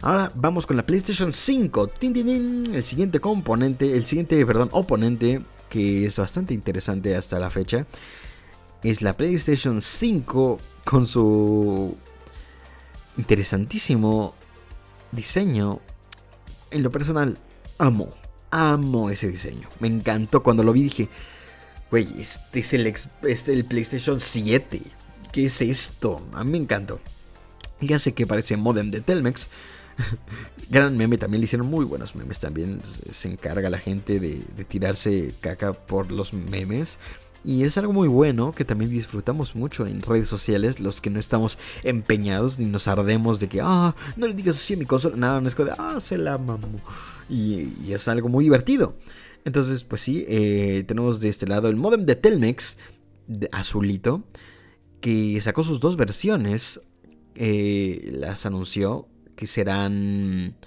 [0.02, 1.92] Ahora vamos con la PlayStation 5.
[2.02, 7.86] El siguiente componente, el siguiente, perdón, oponente que es bastante interesante hasta la fecha
[8.84, 11.96] es la PlayStation 5 con su
[13.20, 14.34] interesantísimo
[15.12, 15.80] diseño.
[16.72, 17.38] En lo personal,
[17.78, 18.14] amo
[18.52, 19.68] amo ese diseño.
[19.80, 20.84] Me encantó cuando lo vi.
[20.84, 21.10] Dije,
[21.92, 24.82] güey, este es el, PlayStation 7.
[25.32, 26.26] ¿Qué es esto?
[26.34, 27.00] A mí me encantó.
[27.82, 29.48] Ya sé que parece modem de Telmex.
[30.70, 32.40] Gran meme, también le hicieron muy buenos memes.
[32.40, 36.98] También se encarga la gente de, de tirarse caca por los memes.
[37.44, 41.20] Y es algo muy bueno que también disfrutamos mucho en redes sociales, los que no
[41.20, 45.16] estamos empeñados ni nos ardemos de que, ah, no le digas así a mi consola.
[45.16, 46.82] Nada, no es de, ah, se la mamó.
[47.30, 48.96] Y, es algo muy divertido.
[49.46, 52.78] Entonces, pues sí, eh, tenemos de este lado el modem de Telmex,
[53.28, 54.24] de azulito,
[55.00, 56.82] que sacó sus dos versiones.
[57.36, 60.58] Eh, las anunció que serán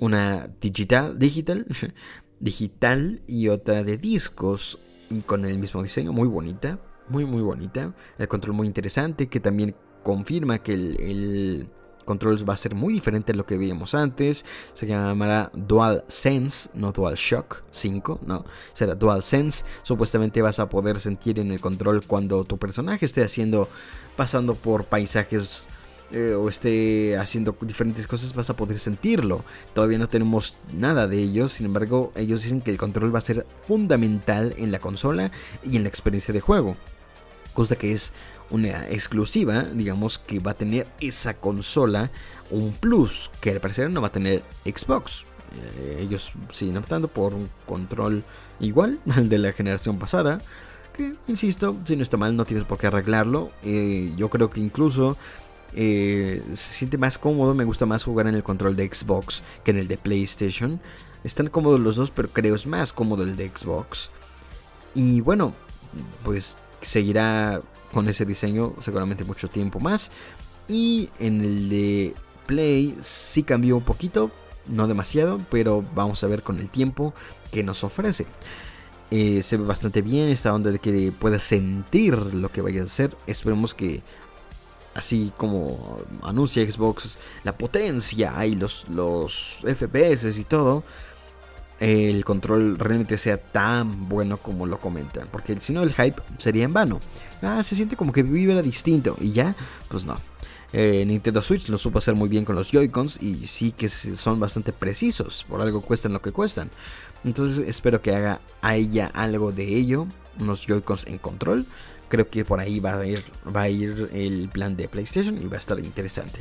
[0.00, 1.64] una digital, digital,
[2.40, 4.80] digital y otra de discos
[5.20, 7.92] con el mismo diseño, muy bonita, muy muy bonita.
[8.18, 11.68] El control muy interesante que también confirma que el,
[12.04, 14.44] control va a ser muy diferente a lo que veíamos antes.
[14.72, 19.64] Se llamará Dual Sense, no Dual Shock 5, no, será Dual Sense.
[19.82, 23.68] Supuestamente vas a poder sentir en el control cuando tu personaje esté haciendo,
[24.16, 25.68] pasando por paisajes
[26.12, 29.44] eh, o esté haciendo diferentes cosas, vas a poder sentirlo.
[29.74, 33.22] Todavía no tenemos nada de ellos, sin embargo, ellos dicen que el control va a
[33.22, 35.30] ser fundamental en la consola
[35.64, 36.76] y en la experiencia de juego.
[37.54, 38.12] Cosa que es
[38.50, 42.10] una exclusiva, digamos que va a tener esa consola
[42.50, 45.24] un plus que al parecer no va a tener Xbox.
[45.56, 48.22] Eh, ellos siguen optando por un control
[48.60, 50.40] igual al de la generación pasada.
[50.92, 53.50] Que, insisto, si no está mal, no tienes por qué arreglarlo.
[53.62, 55.16] Eh, yo creo que incluso
[55.74, 59.70] eh, se siente más cómodo, me gusta más jugar en el control de Xbox que
[59.70, 60.80] en el de PlayStation.
[61.24, 64.10] Están cómodos los dos, pero creo es más cómodo el de Xbox.
[64.94, 65.52] Y bueno,
[66.24, 70.10] pues seguirá con ese diseño seguramente mucho tiempo más.
[70.68, 72.14] Y en el de
[72.46, 74.30] Play sí cambió un poquito,
[74.66, 77.14] no demasiado, pero vamos a ver con el tiempo
[77.50, 78.26] que nos ofrece.
[79.10, 82.86] Eh, se ve bastante bien esta onda de que puedas sentir lo que vaya a
[82.86, 83.16] hacer.
[83.26, 84.02] Esperemos que
[84.94, 90.84] así como anuncia Xbox la potencia y los, los FPS y todo,
[91.80, 95.28] el control realmente sea tan bueno como lo comentan.
[95.32, 97.00] Porque si no, el hype sería en vano.
[97.42, 99.16] Ah, se siente como que vibra distinto.
[99.20, 99.56] Y ya,
[99.88, 100.20] pues no.
[100.72, 104.38] Eh, Nintendo Switch lo supo hacer muy bien con los Joy-Cons y sí que son
[104.38, 105.44] bastante precisos.
[105.48, 106.70] Por algo cuestan lo que cuestan.
[107.24, 110.06] Entonces espero que haga a ella algo de ello.
[110.38, 111.66] Unos Joy-Cons en control
[112.12, 113.24] creo que por ahí va a ir,
[113.56, 116.40] va a ir el plan de PlayStation y va a estar interesante.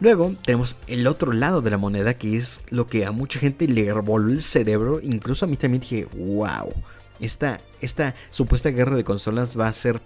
[0.00, 3.68] Luego tenemos el otro lado de la moneda, que es lo que a mucha gente
[3.68, 4.98] le voló el cerebro.
[5.00, 6.72] Incluso a mí también dije, wow,
[7.20, 10.00] esta, esta supuesta guerra de consolas va a ser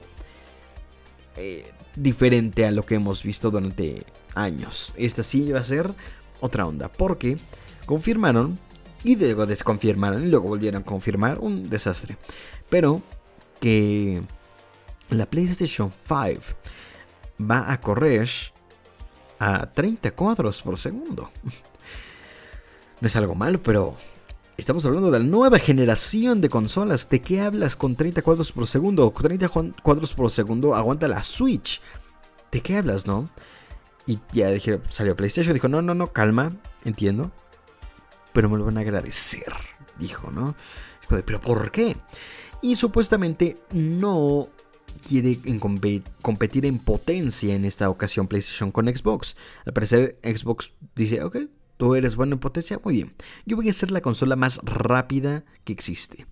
[1.39, 1.65] eh,
[1.97, 4.93] diferente a lo que hemos visto durante años.
[4.99, 5.95] Esta sí va a ser
[6.41, 7.39] otra onda, porque
[7.87, 8.59] confirmaron
[9.03, 12.19] y luego desconfirmaron y luego volvieron a confirmar un desastre.
[12.69, 13.01] Pero
[13.61, 14.21] que
[15.19, 16.43] la PlayStation 5
[17.41, 18.29] va a correr
[19.39, 21.31] a 30 cuadros por segundo.
[23.01, 23.97] No es algo malo, pero
[24.57, 27.11] estamos hablando de la nueva generación de consolas.
[27.11, 29.11] ¿De qué hablas con 30 cuadros por segundo?
[29.11, 29.51] 30
[29.83, 31.83] cuadros por segundo aguanta la Switch.
[32.51, 33.29] ¿De qué hablas, no?
[34.07, 36.53] Y ya dije, salió PlayStation, dijo, no, no, no, calma,
[36.85, 37.31] entiendo.
[38.33, 39.53] Pero me lo van a agradecer,
[39.99, 40.55] dijo, ¿no?
[41.09, 41.97] pero ¿por qué?
[42.63, 44.49] Y supuestamente no
[45.07, 45.39] quiere
[46.23, 49.37] competir en potencia en esta ocasión PlayStation con Xbox.
[49.67, 51.39] Al parecer Xbox dice, ok,
[51.77, 53.13] tú eres bueno en potencia, muy bien.
[53.47, 56.27] Yo voy a ser la consola más rápida que existe.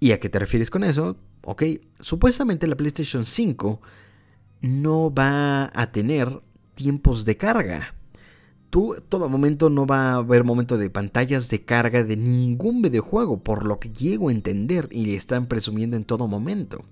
[0.00, 1.16] ¿Y a qué te refieres con eso?
[1.42, 1.62] Ok,
[2.00, 3.80] supuestamente la PlayStation 5
[4.60, 6.42] no va a tener
[6.74, 7.94] tiempos de carga.
[8.70, 13.42] Tú, todo momento no va a haber momento de pantallas de carga de ningún videojuego,
[13.42, 16.84] por lo que llego a entender y están presumiendo en todo momento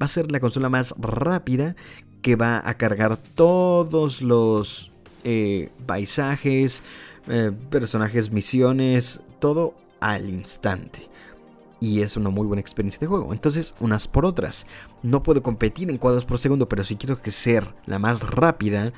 [0.00, 1.76] va a ser la consola más rápida
[2.22, 4.90] que va a cargar todos los
[5.24, 6.82] eh, paisajes,
[7.28, 11.08] eh, personajes, misiones, todo al instante.
[11.80, 13.32] Y es una muy buena experiencia de juego.
[13.32, 14.66] Entonces, unas por otras.
[15.02, 18.92] No puedo competir en cuadros por segundo, pero si quiero que ser la más rápida,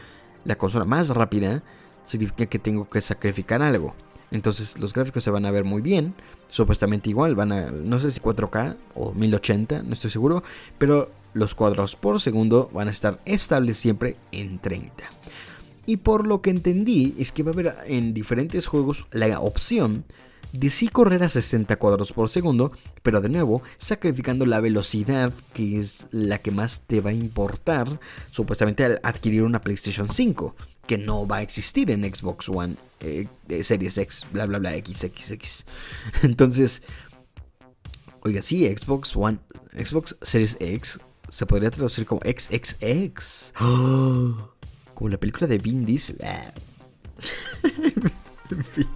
[0.45, 1.63] la consola más rápida,
[2.07, 3.95] significa que tengo que sacrificar algo.
[4.33, 6.15] Entonces los gráficos se van a ver muy bien.
[6.53, 10.43] Supuestamente igual, van a, no sé si 4K o 1080, no estoy seguro.
[10.77, 15.03] Pero los cuadros por segundo van a estar estables siempre en 30.
[15.87, 20.05] Y por lo que entendí es que va a haber en diferentes juegos la opción
[20.53, 25.79] de sí correr a 60 cuadros por segundo, pero de nuevo sacrificando la velocidad que
[25.79, 27.99] es la que más te va a importar
[28.31, 30.55] supuestamente al adquirir una PlayStation 5
[30.87, 33.27] que no va a existir en Xbox One eh,
[33.63, 35.65] Series X, bla bla bla, XXX.
[36.23, 36.83] Entonces,
[38.21, 39.39] oiga, sí, Xbox One,
[39.73, 43.55] Xbox Series X se podría traducir como XXX.
[44.95, 46.19] Como la película de Vin Diesel.
[47.63, 48.87] en fin.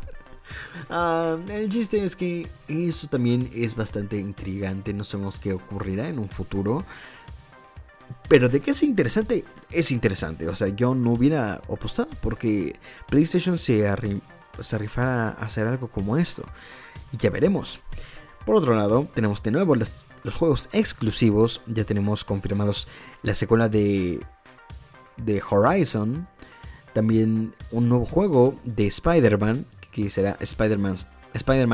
[0.91, 4.93] Ah, el chiste es que eso también es bastante intrigante.
[4.93, 6.85] No sabemos qué ocurrirá en un futuro.
[8.29, 10.49] Pero de qué es interesante, es interesante.
[10.49, 12.77] O sea, yo no hubiera apostado porque
[13.09, 13.87] PlayStation se,
[14.61, 16.43] se rifara a hacer algo como esto.
[17.13, 17.81] Y ya veremos.
[18.45, 21.61] Por otro lado, tenemos de nuevo los, juegos exclusivos.
[21.67, 22.89] Ya tenemos confirmados
[23.23, 24.21] la secuela de,
[25.17, 26.27] de Horizon.
[26.93, 30.97] También un nuevo juego de Spider-Man, que será Spider-Man
[31.35, 31.69] Spider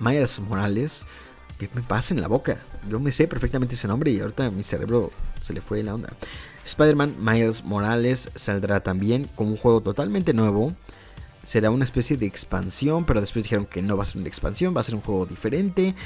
[0.00, 1.06] Miles Morales.
[1.58, 2.58] ¿Qué me pasa en la boca?
[2.88, 6.10] Yo me sé perfectamente ese nombre y ahorita mi cerebro se le fue la onda.
[6.64, 10.72] Spider-Man Miles Morales saldrá también con un juego totalmente nuevo.
[11.42, 14.76] Será una especie de expansión, pero después dijeron que no va a ser una expansión,
[14.76, 15.96] va a ser un juego diferente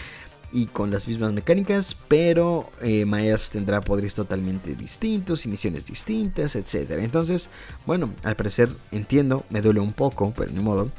[0.53, 6.57] y con las mismas mecánicas, pero eh, Miles tendrá poderes totalmente distintos y misiones distintas,
[6.57, 6.93] etc.
[7.01, 7.51] Entonces,
[7.87, 10.91] bueno, al parecer entiendo, me duele un poco, pero ni modo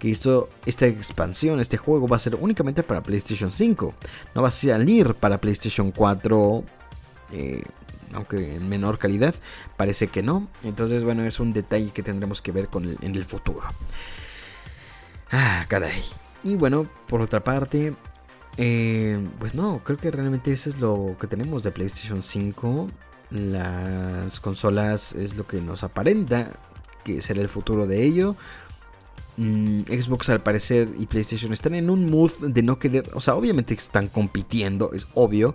[0.00, 3.94] que esto, esta expansión, este juego va a ser únicamente para PlayStation 5.
[4.34, 6.64] No va a salir para PlayStation 4,
[7.32, 7.62] eh,
[8.14, 9.34] aunque en menor calidad.
[9.76, 10.48] Parece que no.
[10.64, 13.68] Entonces, bueno, es un detalle que tendremos que ver con en el futuro.
[15.30, 16.02] Ah, caray.
[16.42, 17.94] Y bueno, por otra parte,
[18.56, 22.88] eh, pues no, creo que realmente eso es lo que tenemos de PlayStation 5.
[23.30, 26.50] Las consolas es lo que nos aparenta
[27.04, 28.36] que será el futuro de ello.
[29.40, 33.36] Mm, Xbox al parecer y PlayStation están en un mood de no querer, o sea,
[33.36, 35.54] obviamente están compitiendo, es obvio,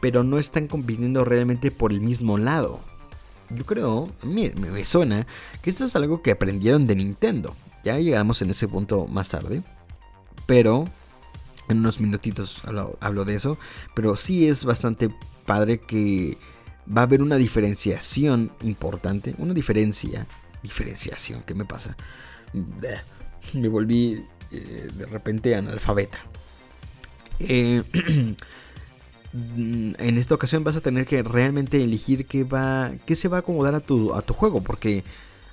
[0.00, 2.78] pero no están compitiendo realmente por el mismo lado.
[3.50, 5.26] Yo creo, a mí me, suena
[5.62, 7.56] que esto es algo que aprendieron de Nintendo.
[7.82, 9.64] Ya llegamos en ese punto más tarde,
[10.46, 10.84] pero
[11.68, 13.58] en unos minutitos hablo, hablo de eso,
[13.96, 15.12] pero sí es bastante
[15.44, 16.38] padre que
[16.86, 20.28] va a haber una diferenciación importante, una diferencia,
[20.62, 21.96] diferenciación, ¿qué me pasa?
[23.54, 26.18] Me volví eh, de repente analfabeta.
[27.40, 27.82] Eh,
[29.32, 33.40] en esta ocasión vas a tener que realmente elegir qué, va, qué se va a
[33.40, 35.04] acomodar a tu, a tu juego, porque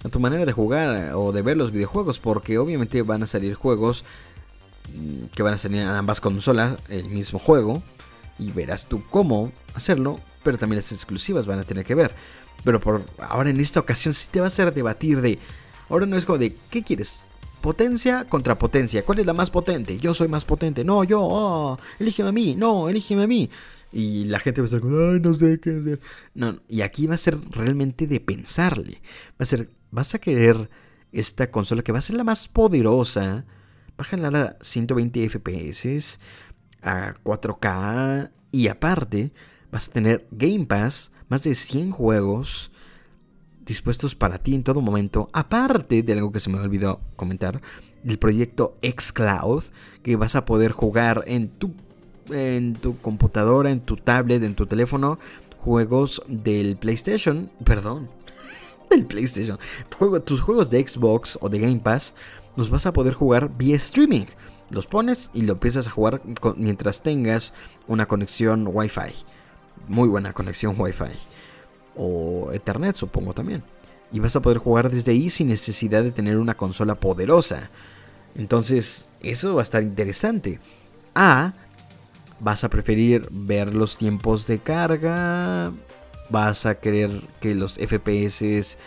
[0.03, 3.53] a tu manera de jugar o de ver los videojuegos, porque obviamente van a salir
[3.55, 4.05] juegos
[4.93, 7.83] mm, que van a salir en ambas consolas, el mismo juego,
[8.39, 12.15] y verás tú cómo hacerlo, pero también las exclusivas van a tener que ver.
[12.63, 15.39] Pero por ahora en esta ocasión sí te va a hacer debatir de,
[15.89, 17.29] ahora no es como de, ¿qué quieres?
[17.61, 19.03] Potencia contra potencia.
[19.03, 19.97] ¿Cuál es la más potente?
[19.97, 20.83] Yo soy más potente.
[20.83, 21.19] No, yo.
[21.21, 22.55] Oh, elígeme a mí.
[22.55, 23.49] No, elígeme a mí.
[23.91, 25.99] Y la gente va a estar como, ay, no sé qué hacer.
[26.33, 29.01] No, y aquí va a ser realmente de pensarle.
[29.31, 30.69] Va a ser, vas a querer
[31.11, 33.45] esta consola que va a ser la más poderosa.
[33.97, 36.19] Bájala a 120 FPS,
[36.81, 38.31] a 4K.
[38.51, 39.31] Y aparte,
[39.71, 42.71] vas a tener Game Pass, más de 100 juegos
[43.66, 45.30] dispuestos para ti en todo momento.
[45.34, 47.61] Aparte de algo que se me olvidó comentar,
[48.03, 49.63] el proyecto xCloud,
[50.03, 51.74] que vas a poder jugar en tu,
[52.30, 55.20] en tu computadora, en tu tablet, en tu teléfono,
[55.57, 58.09] juegos del PlayStation, perdón,
[58.89, 59.57] del PlayStation,
[60.26, 62.13] tus juegos de Xbox o de Game Pass,
[62.55, 64.26] los vas a poder jugar vía streaming.
[64.70, 66.22] Los pones y lo empiezas a jugar
[66.55, 67.53] mientras tengas
[67.88, 69.13] una conexión Wi-Fi.
[69.88, 71.34] Muy buena conexión Wi-Fi
[71.95, 73.63] o Ethernet, supongo también.
[74.11, 77.69] Y vas a poder jugar desde ahí sin necesidad de tener una consola poderosa.
[78.35, 80.59] Entonces, eso va a estar interesante.
[81.15, 81.53] A,
[82.39, 85.71] vas a preferir ver los tiempos de carga.
[86.29, 88.77] Vas a querer que los FPS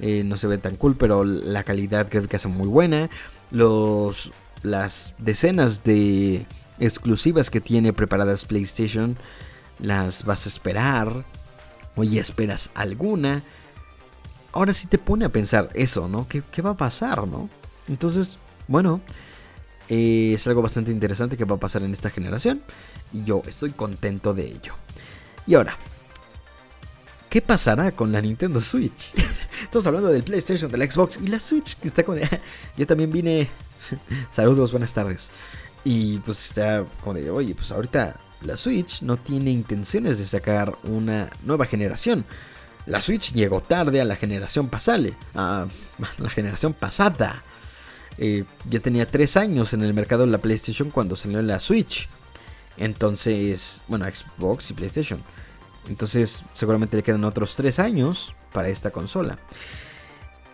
[0.00, 3.10] eh, no se vean tan cool, pero la calidad que sea muy buena.
[3.50, 6.46] Los, las decenas de
[6.78, 9.16] exclusivas que tiene preparadas PlayStation
[9.78, 11.24] las vas a esperar
[11.96, 13.42] Oye, esperas alguna.
[14.52, 16.28] Ahora sí te pone a pensar eso, ¿no?
[16.28, 17.48] ¿Qué, va a pasar, no?
[17.88, 18.38] Entonces,
[18.68, 19.00] bueno,
[19.88, 22.62] eh, es algo bastante interesante que va a pasar en esta generación.
[23.12, 24.74] Y yo estoy contento de ello.
[25.46, 25.76] Y ahora,
[27.28, 29.12] ¿qué pasará con la Nintendo Switch?
[29.62, 32.18] Estamos hablando del PlayStation, del Xbox y la Switch que está con...
[32.76, 33.48] Yo también vine...
[34.30, 35.30] Saludos, buenas tardes.
[35.84, 40.76] Y pues está como de, oye, pues ahorita la Switch no tiene intenciones de sacar
[40.84, 42.24] una nueva generación.
[42.86, 45.08] La Switch llegó tarde a la generación pasada.
[45.34, 45.66] A
[46.18, 47.42] la generación pasada.
[48.18, 52.08] Eh, ya tenía 3 años en el mercado la PlayStation cuando salió la Switch.
[52.76, 55.22] Entonces, bueno, Xbox y PlayStation.
[55.88, 59.38] Entonces, seguramente le quedan otros 3 años para esta consola.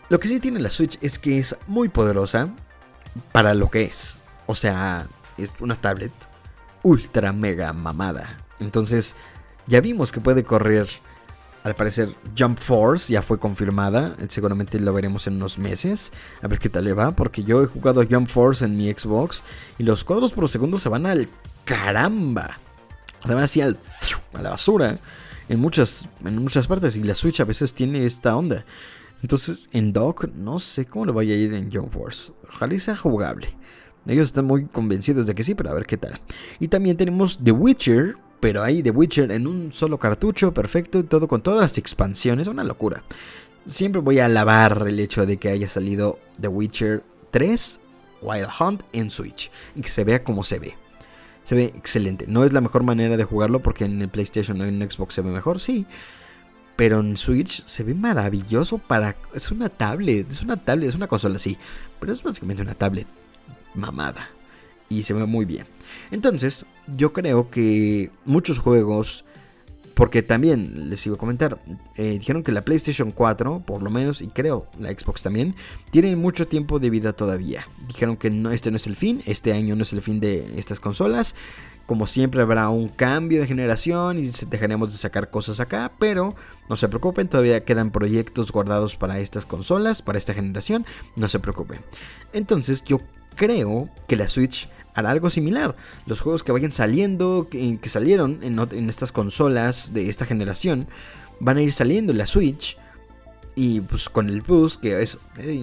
[0.09, 2.51] Lo que sí tiene la Switch es que es muy poderosa
[3.33, 4.23] para lo que es.
[4.47, 6.13] O sea, es una tablet
[6.83, 8.39] ultra mega mamada.
[8.59, 9.15] Entonces,
[9.67, 10.89] ya vimos que puede correr,
[11.63, 14.17] al parecer, Jump Force, ya fue confirmada.
[14.29, 16.13] Seguramente lo veremos en unos meses.
[16.43, 19.43] A ver qué tal le va, porque yo he jugado Jump Force en mi Xbox
[19.79, 21.29] y los cuadros por segundo se van al
[21.65, 22.59] caramba.
[23.27, 23.79] Se van así al,
[24.33, 24.99] a la basura
[25.51, 28.65] en muchas, en muchas partes y la Switch a veces tiene esta onda.
[29.23, 32.33] Entonces, en Dock, no sé cómo le vaya a ir en Jump Force.
[32.49, 33.55] Ojalá sea jugable.
[34.07, 36.21] Ellos están muy convencidos de que sí, pero a ver qué tal.
[36.59, 41.29] Y también tenemos The Witcher, pero ahí The Witcher en un solo cartucho, perfecto, todo
[41.29, 43.03] con todas las expansiones, una locura.
[43.69, 47.81] Siempre voy a alabar el hecho de que haya salido The Witcher 3
[48.23, 50.75] Wild Hunt en Switch y que se vea como se ve.
[51.45, 52.27] Se ve excelente.
[52.27, 55.23] No es la mejor manera de jugarlo porque en el PlayStation o en Xbox se
[55.23, 55.87] ve mejor, sí.
[56.77, 59.17] Pero en Switch se ve maravilloso para...
[59.35, 61.59] Es una tablet, es una tablet, es una consola, sí.
[61.99, 63.07] Pero es básicamente una tablet
[63.75, 64.29] mamada.
[64.89, 65.67] Y se ve muy bien.
[66.11, 66.67] Entonces,
[66.97, 69.25] yo creo que muchos juegos,
[69.95, 71.61] porque también les iba a comentar,
[71.97, 75.55] eh, dijeron que la PlayStation 4, por lo menos, y creo la Xbox también,
[75.91, 77.67] tienen mucho tiempo de vida todavía.
[77.87, 80.59] Dijeron que no, este no es el fin, este año no es el fin de
[80.59, 81.35] estas consolas.
[81.87, 86.37] Como siempre habrá un cambio de generación y dejaremos de sacar cosas acá, pero
[86.69, 91.41] no se preocupen, todavía quedan proyectos guardados para estas consolas, para esta generación, no se
[91.41, 91.81] preocupen.
[92.33, 93.01] Entonces yo
[93.37, 95.77] creo que la Switch hará algo similar.
[96.07, 100.87] Los juegos que vayan saliendo, que, salieron en, estas consolas de esta generación,
[101.39, 102.77] van a ir saliendo en la Switch.
[103.57, 105.63] Y pues con el plus, que es, eh,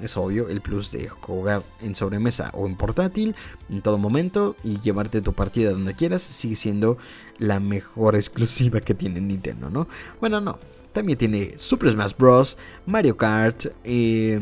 [0.00, 3.34] es obvio, el plus de jugar en sobremesa o en portátil
[3.70, 6.98] en todo momento y llevarte tu partida donde quieras, sigue siendo
[7.38, 9.88] la mejor exclusiva que tiene Nintendo, ¿no?
[10.20, 10.58] Bueno, no,
[10.92, 14.40] también tiene Super Smash Bros., Mario Kart, eh,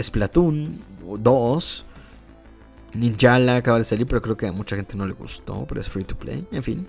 [0.00, 0.78] Splatoon
[1.18, 1.84] 2.
[2.94, 5.88] Ninjala acaba de salir, pero creo que a mucha gente no le gustó, pero es
[5.88, 6.86] free to play, en fin.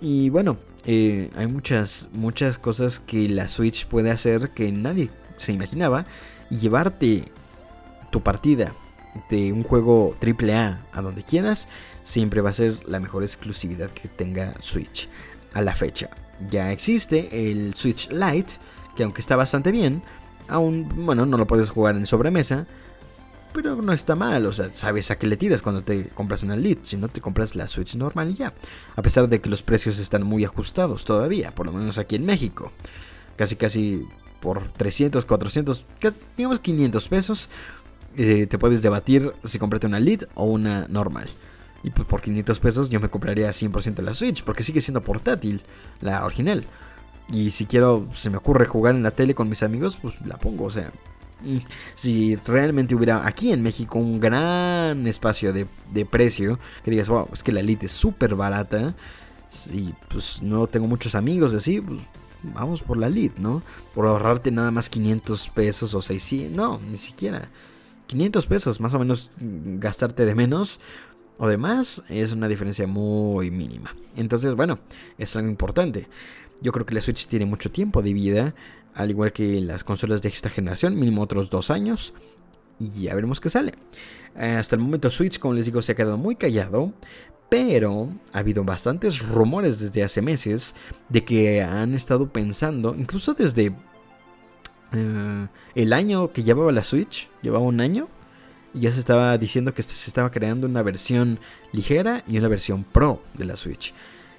[0.00, 5.52] Y bueno, eh, hay muchas, muchas cosas que la Switch puede hacer que nadie se
[5.52, 6.04] imaginaba.
[6.50, 7.24] Y llevarte
[8.10, 8.74] tu partida
[9.28, 11.68] de un juego AAA a donde quieras,
[12.02, 15.08] siempre va a ser la mejor exclusividad que tenga Switch
[15.54, 16.10] a la fecha
[16.48, 18.54] ya existe el Switch Lite,
[18.96, 20.02] que aunque está bastante bien,
[20.48, 22.66] aún, bueno, no lo puedes jugar en sobremesa.
[23.52, 26.56] pero no está mal, o sea, sabes a qué le tiras cuando te compras una
[26.56, 28.54] Lite, si no te compras la Switch normal y ya.
[28.94, 32.26] A pesar de que los precios están muy ajustados todavía, por lo menos aquí en
[32.26, 32.72] México.
[33.36, 34.06] Casi casi
[34.40, 35.84] por 300, 400,
[36.36, 37.50] digamos 500 pesos,
[38.16, 41.28] eh, te puedes debatir si comprarte una Lite o una normal.
[41.82, 45.62] Y pues por 500 pesos yo me compraría 100% la Switch, porque sigue siendo portátil,
[46.00, 46.64] la original.
[47.32, 50.36] Y si quiero, se me ocurre jugar en la tele con mis amigos, pues la
[50.36, 50.92] pongo, o sea.
[51.42, 51.58] Mm,
[51.94, 55.66] si realmente hubiera aquí en México un gran espacio de,
[56.04, 58.94] precio, que digas, wow, es que la Elite es súper barata,
[59.72, 62.00] y pues no tengo muchos amigos así, pues
[62.42, 63.62] vamos por la Elite, ¿no?
[63.94, 67.48] Por ahorrarte nada más 500 pesos o 600, no, ni siquiera.
[68.08, 70.80] 500 pesos, más o menos mm, gastarte de menos
[71.40, 73.96] o de más, es una diferencia muy mínima.
[74.14, 74.78] Entonces, bueno,
[75.16, 76.06] es algo importante.
[76.60, 78.54] Yo creo que la Switch tiene mucho tiempo de vida,
[78.94, 82.12] al igual que las consolas de esta generación, mínimo otros dos años.
[82.78, 83.72] Y ya veremos qué sale.
[84.36, 86.92] Hasta el momento Switch, como les digo, se ha quedado muy callado.
[87.48, 90.74] Pero ha habido bastantes rumores desde hace meses
[91.08, 93.72] de que han estado pensando, incluso desde
[94.92, 98.08] eh, el año que llevaba la Switch, llevaba un año,
[98.74, 101.38] y ya se estaba diciendo que se estaba creando una versión
[101.72, 103.92] ligera y una versión pro de la Switch.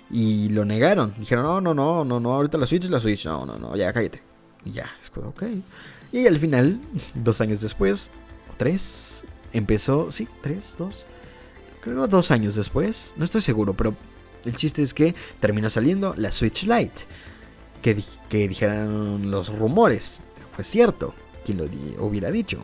[0.09, 1.13] Y lo negaron.
[1.17, 3.25] Dijeron, no, no, no, no, no, ahorita la Switch es la Switch.
[3.25, 4.21] No, no, no, ya cállate.
[4.65, 5.43] Y ya, es ok.
[6.11, 6.79] Y al final,
[7.15, 8.09] dos años después,
[8.51, 9.23] o tres,
[9.53, 11.05] empezó, sí, tres, dos,
[11.81, 13.95] creo dos años después, no estoy seguro, pero
[14.45, 17.03] el chiste es que terminó saliendo la Switch Lite.
[17.81, 20.21] Que, que dijeron los rumores.
[20.55, 21.65] Fue cierto, quien lo
[22.05, 22.63] hubiera dicho.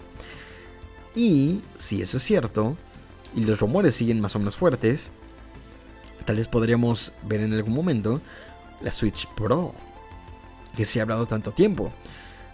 [1.17, 2.77] Y si eso es cierto,
[3.35, 5.09] y los rumores siguen más o menos fuertes,
[6.25, 8.21] tal vez podríamos ver en algún momento
[8.81, 9.73] la Switch Pro,
[10.75, 11.91] que se ha hablado tanto tiempo,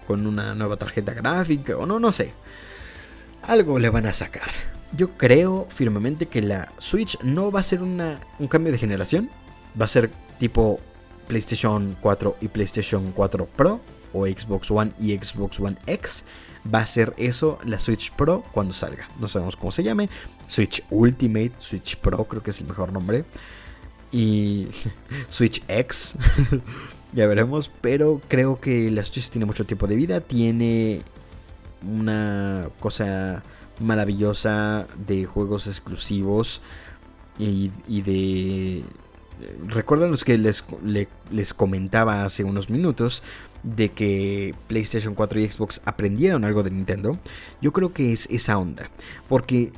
[0.08, 2.34] con una nueva tarjeta gráfica o no, no sé.
[3.42, 4.50] Algo le van a sacar.
[4.96, 9.30] Yo creo firmemente que la Switch no va a ser una, un cambio de generación,
[9.80, 10.10] va a ser
[10.40, 10.80] tipo
[11.28, 13.82] PlayStation 4 y PlayStation 4 Pro,
[14.14, 16.24] o Xbox One y Xbox One X.
[16.72, 19.10] Va a ser eso la Switch Pro cuando salga.
[19.20, 20.10] No sabemos cómo se llame.
[20.48, 23.26] Switch Ultimate, Switch Pro creo que es el mejor nombre
[24.14, 24.68] y
[25.30, 26.16] Switch X.
[27.14, 31.02] ya veremos, pero creo que la Switch tiene mucho tiempo de vida, tiene
[31.86, 33.44] una cosa
[33.80, 36.62] maravillosa de juegos exclusivos
[37.38, 38.84] y, de...
[39.68, 40.64] Recuerdan los que les,
[41.32, 43.24] les comentaba hace unos minutos
[43.64, 47.18] de que PlayStation 4 y Xbox aprendieron algo de Nintendo.
[47.62, 48.90] Yo creo que es esa onda,
[49.28, 49.72] porque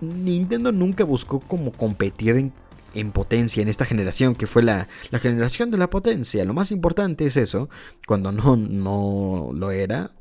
[0.00, 2.52] Nintendo nunca buscó como competir en
[2.94, 4.88] en potencia en esta generación, que fue la,
[5.20, 6.44] generación de la potencia.
[6.44, 7.68] Lo más importante es eso,
[8.06, 10.12] cuando no, no lo era.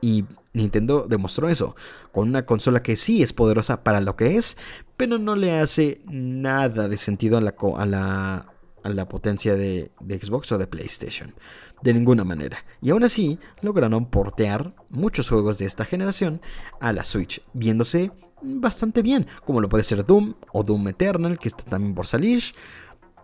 [0.00, 1.76] Y Nintendo demostró eso,
[2.12, 4.56] con una consola que sí es poderosa para lo que es,
[4.96, 8.46] pero no le hace nada de sentido a la, a la,
[8.82, 11.34] a la potencia de, de Xbox o de PlayStation.
[11.82, 12.64] De ninguna manera.
[12.80, 16.40] Y aún así, lograron portear muchos juegos de esta generación
[16.78, 18.12] a la Switch, viéndose
[18.42, 22.42] bastante bien, como lo puede ser Doom o Doom Eternal, que está también por salir,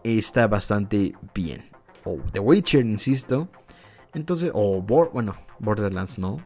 [0.02, 1.64] está bastante bien.
[2.04, 3.48] O The Witcher, insisto.
[4.14, 6.38] Entonces, o bueno, Borderlands no.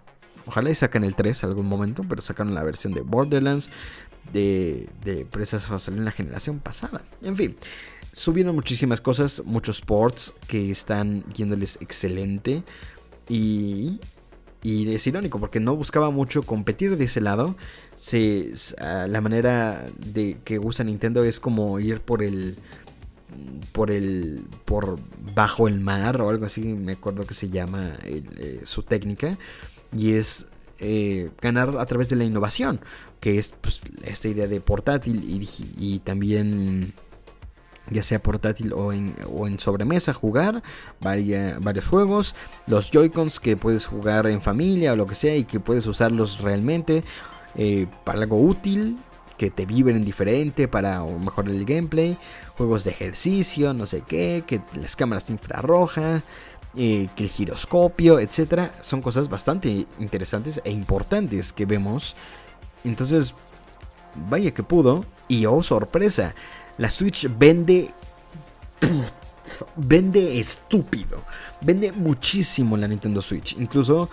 [0.47, 3.71] Ojalá y saquen el 3 algún momento, pero sacaron la versión de Borderlands
[4.33, 7.03] de, de presas a salir en la generación pasada.
[7.23, 7.57] En fin,
[8.13, 12.63] subieron muchísimas cosas, muchos ports que están yéndoles excelente.
[13.29, 14.01] Y
[14.63, 17.57] y es irónico porque no buscaba mucho competir de ese lado.
[17.97, 18.53] Se,
[19.09, 22.59] la manera de que usa Nintendo es como ir por el
[23.73, 24.99] por el por
[25.35, 29.39] bajo el mar o algo así me acuerdo que se llama eh, su técnica
[29.97, 30.47] y es
[30.81, 32.81] eh, ganar a través de la innovación
[33.21, 35.23] que es pues, esta idea de portátil
[35.79, 36.93] y también
[37.91, 40.63] ya sea portátil o en, o en sobremesa, jugar
[41.01, 42.35] varios juegos,
[42.67, 46.41] los Joy-Cons que puedes jugar en familia o lo que sea y que puedes usarlos
[46.41, 47.03] realmente
[47.57, 48.99] eh, para algo útil,
[49.37, 52.19] que te vibren diferente para mejorar el gameplay,
[52.57, 56.23] juegos de ejercicio, no sé qué, que las cámaras de infrarroja,
[56.77, 62.17] eh, que el giroscopio, etcétera, son cosas bastante interesantes e importantes que vemos.
[62.85, 63.35] Entonces,
[64.29, 66.35] vaya que pudo, y oh sorpresa,
[66.81, 67.91] la Switch vende...
[69.77, 71.23] Vende estúpido.
[71.61, 73.57] Vende muchísimo la Nintendo Switch.
[73.59, 74.09] Incluso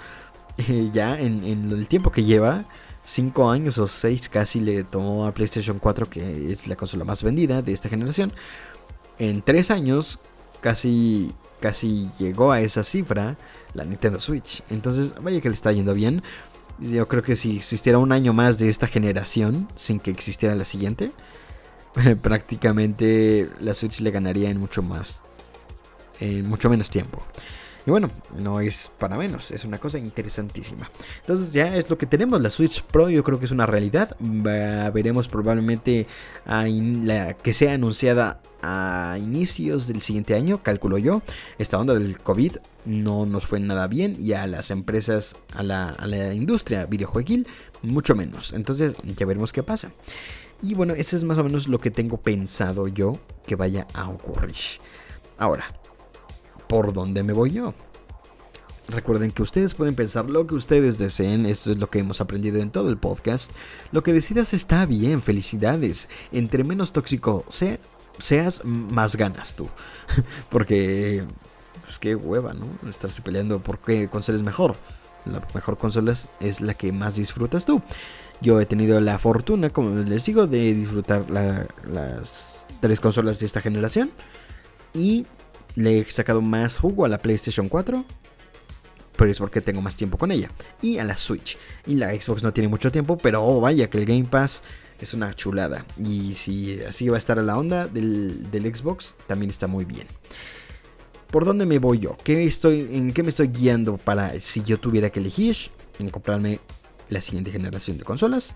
[0.58, 2.66] eh, ya en, el tiempo que lleva,
[3.06, 7.24] 5 años o 6 casi le tomó a PlayStation 4, que es la consola más
[7.24, 8.34] vendida de esta generación.
[9.20, 10.20] En 3 años
[10.60, 13.38] casi, casi llegó a esa cifra
[13.76, 14.64] la Nintendo Switch.
[14.70, 16.24] Entonces, vaya que le está yendo bien.
[16.80, 20.66] Yo creo que si existiera un año más de esta generación sin que existiera la
[20.66, 21.12] siguiente,
[22.22, 25.24] prácticamente la Switch le ganaría en mucho más,
[26.20, 27.24] en mucho menos tiempo.
[27.86, 30.90] Y bueno, no es para menos, es una cosa interesantísima.
[31.22, 34.16] Entonces ya es lo que tenemos, la Switch Pro yo creo que es una realidad.
[34.20, 36.06] veremos probablemente
[37.44, 41.22] que sea anunciada a inicios del siguiente año, calculo yo.
[41.60, 45.90] Esta onda del COVID no nos fue nada bien y a las empresas, a la,
[45.90, 47.48] a la industria videojueguil,
[47.84, 48.52] mucho menos.
[48.52, 49.92] Entonces ya veremos qué pasa.
[50.62, 53.14] Y bueno, eso es más o menos lo que tengo pensado yo
[53.46, 54.56] que vaya a ocurrir.
[55.38, 55.66] Ahora,
[56.68, 57.74] por dónde me voy yo.
[58.88, 62.62] Recuerden que ustedes pueden pensar lo que ustedes deseen, esto es lo que hemos aprendido
[62.62, 63.52] en todo el podcast.
[63.92, 66.08] Lo que decidas está bien, felicidades.
[66.32, 69.68] Entre menos tóxico seas, más ganas tú.
[70.50, 71.26] Porque,
[71.84, 72.66] pues qué hueva, ¿no?
[72.90, 74.10] Estarse peleando por qué
[74.44, 74.78] mejor.
[75.26, 77.82] La mejor consola es la que más disfrutas tú.
[78.42, 83.62] Yo he tenido la fortuna, como les digo, de disfrutar las tres consolas de esta
[83.62, 84.12] generación.
[84.94, 85.26] Y
[85.76, 88.06] le he sacado más jugo a la PlayStation 4.
[89.16, 90.52] Pero es porque tengo más tiempo con ella.
[90.82, 91.58] Y a la Switch.
[91.88, 94.62] Y la Xbox no tiene mucho tiempo, pero oh, vaya que el Game Pass
[95.02, 95.86] es una chulada.
[96.04, 100.08] Y si así va a estar a la onda del, Xbox, también está muy bien.
[101.32, 102.18] ¿Por dónde me voy yo?
[102.24, 105.58] ¿Qué estoy, ¿En qué me estoy guiando para si yo tuviera que elegir
[106.00, 106.60] en comprarme
[107.10, 108.56] la siguiente generación de consolas?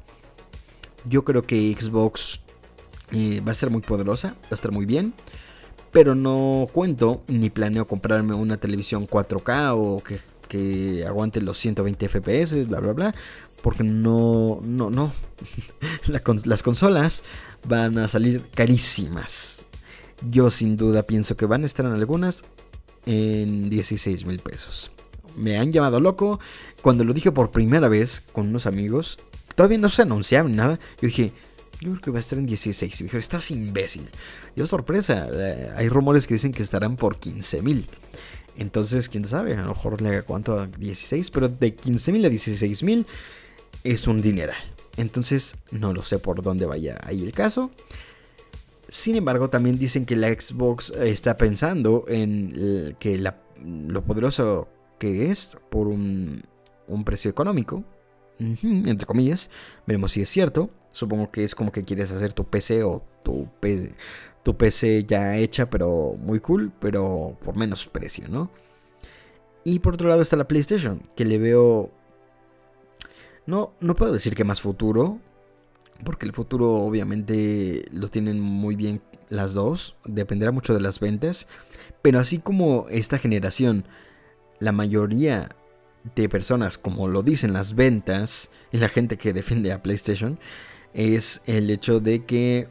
[1.06, 2.42] Yo creo que Xbox
[3.12, 5.14] eh, va a ser muy poderosa, va a estar muy bien
[5.92, 12.68] pero no cuento ni planeo comprarme una televisión 4K o que, aguante los 120 FPS,
[12.68, 13.16] bla, bla, bla,
[13.62, 15.14] porque no, no, no.
[16.46, 17.24] las consolas
[17.68, 19.66] van a salir carísimas.
[20.30, 22.44] Yo sin duda pienso que van a estar en algunas
[23.06, 24.92] en 16 mil pesos.
[25.36, 26.40] Me han llamado loco.
[26.82, 29.18] Cuando lo dije por primera vez con unos amigos,
[29.56, 30.80] todavía no se anunciaba nada.
[31.02, 31.34] Yo dije,
[31.82, 33.00] yo creo que va a estar en 16.
[33.00, 34.08] Y me dijeron, estás imbécil.
[34.56, 37.88] Yo, sorpresa, eh, hay rumores que dicen que estarán por 15 mil.
[38.56, 42.26] Entonces, quién sabe, a lo mejor le haga cuánto a 16, pero de 15 mil
[42.26, 43.08] a 16 mil
[43.84, 44.58] es un dineral.
[44.98, 47.72] Entonces, no lo sé por dónde vaya ahí el caso.
[48.88, 53.18] Sin embargo, también dicen que la Xbox está pensando en que
[53.64, 54.68] lo poderoso
[55.02, 56.44] que es por un,
[56.88, 57.84] un precio económico,
[58.38, 59.50] entre comillas,
[59.88, 60.70] veremos si es cierto.
[60.92, 63.96] Supongo que es como que quieres hacer tu PC o tu PC,
[64.44, 68.52] tu PC ya hecha, pero muy cool, pero por menos precio, ¿no?
[69.64, 71.90] Y por otro lado está la PlayStation, que le veo...
[73.48, 75.18] No, no puedo decir que más futuro,
[76.06, 81.48] porque el futuro obviamente lo tienen muy bien las dos, dependerá mucho de las ventas,
[82.04, 83.86] pero así como esta generación,
[84.62, 85.50] la mayoría
[86.16, 90.40] de personas, como lo dicen las ventas y la gente que defiende a PlayStation,
[90.94, 92.70] es el hecho de que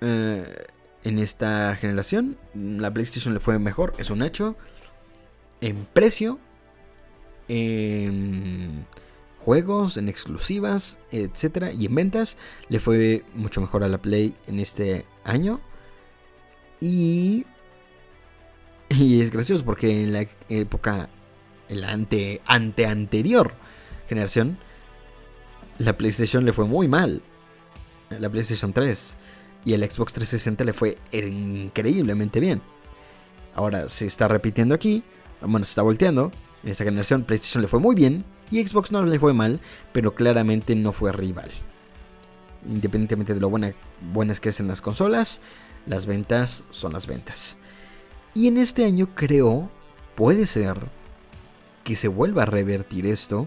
[0.00, 0.66] eh,
[1.04, 4.56] en esta generación la PlayStation le fue mejor, es un hecho.
[5.60, 6.38] En precio,
[7.48, 8.86] en
[9.38, 12.36] juegos, en exclusivas, etcétera, y en ventas
[12.68, 15.60] le fue mucho mejor a la Play en este año.
[16.80, 17.44] Y
[18.96, 21.08] y es gracioso porque en la época,
[21.68, 23.54] en la ante, ante anterior
[24.08, 24.58] generación,
[25.78, 27.22] la PlayStation le fue muy mal.
[28.10, 29.16] La PlayStation 3
[29.64, 32.62] y el Xbox 360 le fue increíblemente bien.
[33.54, 35.02] Ahora se está repitiendo aquí,
[35.40, 36.30] bueno, se está volteando.
[36.64, 39.60] En esta generación PlayStation le fue muy bien y Xbox no le fue mal,
[39.92, 41.50] pero claramente no fue rival.
[42.66, 45.40] Independientemente de lo buenas que hacen las consolas,
[45.86, 47.58] las ventas son las ventas.
[48.38, 49.68] Y en este año creo,
[50.14, 50.76] puede ser,
[51.82, 53.46] que se vuelva a revertir esto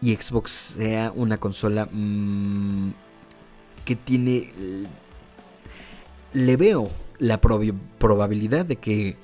[0.00, 2.92] y Xbox sea una consola mmm,
[3.84, 4.54] que tiene...
[6.32, 9.18] Le veo la probabilidad de que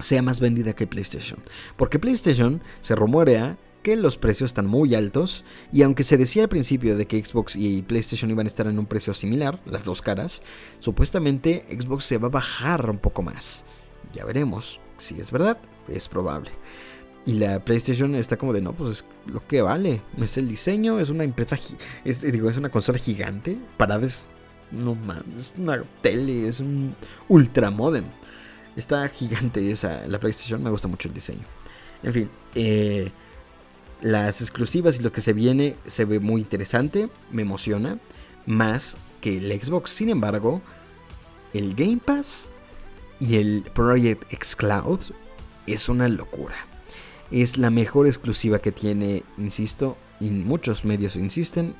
[0.00, 1.38] sea más vendida que PlayStation.
[1.76, 6.48] Porque PlayStation se rumorea que los precios están muy altos y aunque se decía al
[6.48, 10.02] principio de que Xbox y PlayStation iban a estar en un precio similar, las dos
[10.02, 10.42] caras,
[10.80, 13.64] supuestamente Xbox se va a bajar un poco más.
[14.12, 16.50] Ya veremos si es verdad, es probable.
[17.24, 20.02] Y la PlayStation está como de, no, pues es lo que vale.
[20.18, 21.58] Es el diseño, es una empresa,
[22.04, 23.58] es, digo, es una consola gigante.
[23.76, 24.28] Parades,
[24.70, 26.94] no mames, es una tele, es un
[27.28, 28.04] ultra modem.
[28.76, 31.44] Está gigante esa, la PlayStation, me gusta mucho el diseño.
[32.02, 33.10] En fin, eh,
[34.00, 37.98] las exclusivas y lo que se viene se ve muy interesante, me emociona.
[38.46, 40.62] Más que el Xbox, sin embargo,
[41.52, 42.50] el Game Pass
[43.20, 45.00] y el Project X Cloud
[45.66, 46.56] es una locura.
[47.30, 51.74] Es la mejor exclusiva que tiene, insisto, y muchos medios insisten,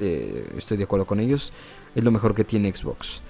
[0.00, 1.52] eh, estoy de acuerdo con ellos,
[1.94, 3.22] es lo mejor que tiene Xbox.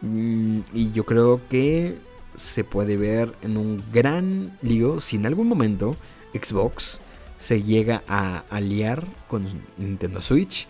[0.00, 1.98] Mm, y yo creo que
[2.36, 5.96] se puede ver en un gran lío si en algún momento
[6.32, 7.00] Xbox
[7.38, 9.46] se llega a aliar con
[9.76, 10.68] Nintendo Switch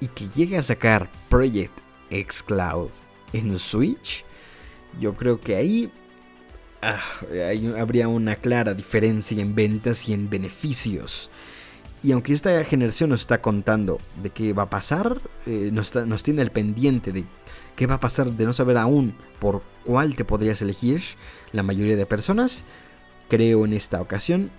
[0.00, 1.72] y que llegue a sacar Project
[2.10, 2.90] X Cloud
[3.32, 4.25] en Switch.
[4.98, 5.90] Yo creo que ahí
[6.82, 7.00] ah,
[7.78, 11.30] habría una clara diferencia en ventas y en beneficios.
[12.02, 16.22] Y aunque esta generación nos está contando de qué va a pasar, eh, nos, nos
[16.22, 17.24] tiene el pendiente de
[17.74, 21.02] qué va a pasar de no saber aún por cuál te podrías elegir
[21.52, 22.64] la mayoría de personas,
[23.28, 24.50] creo en esta ocasión,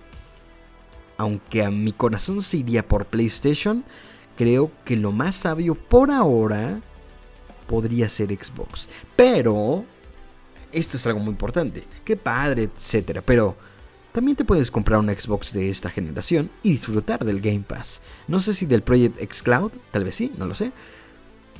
[1.16, 3.84] aunque a mi corazón se iría por PlayStation,
[4.36, 6.80] creo que lo más sabio por ahora
[7.66, 8.88] podría ser Xbox.
[9.16, 9.84] Pero,
[10.72, 13.56] esto es algo muy importante, qué padre, etcétera, pero
[14.12, 18.02] también te puedes comprar una Xbox de esta generación y disfrutar del Game Pass.
[18.26, 20.72] No sé si del Project X Cloud, tal vez sí, no lo sé.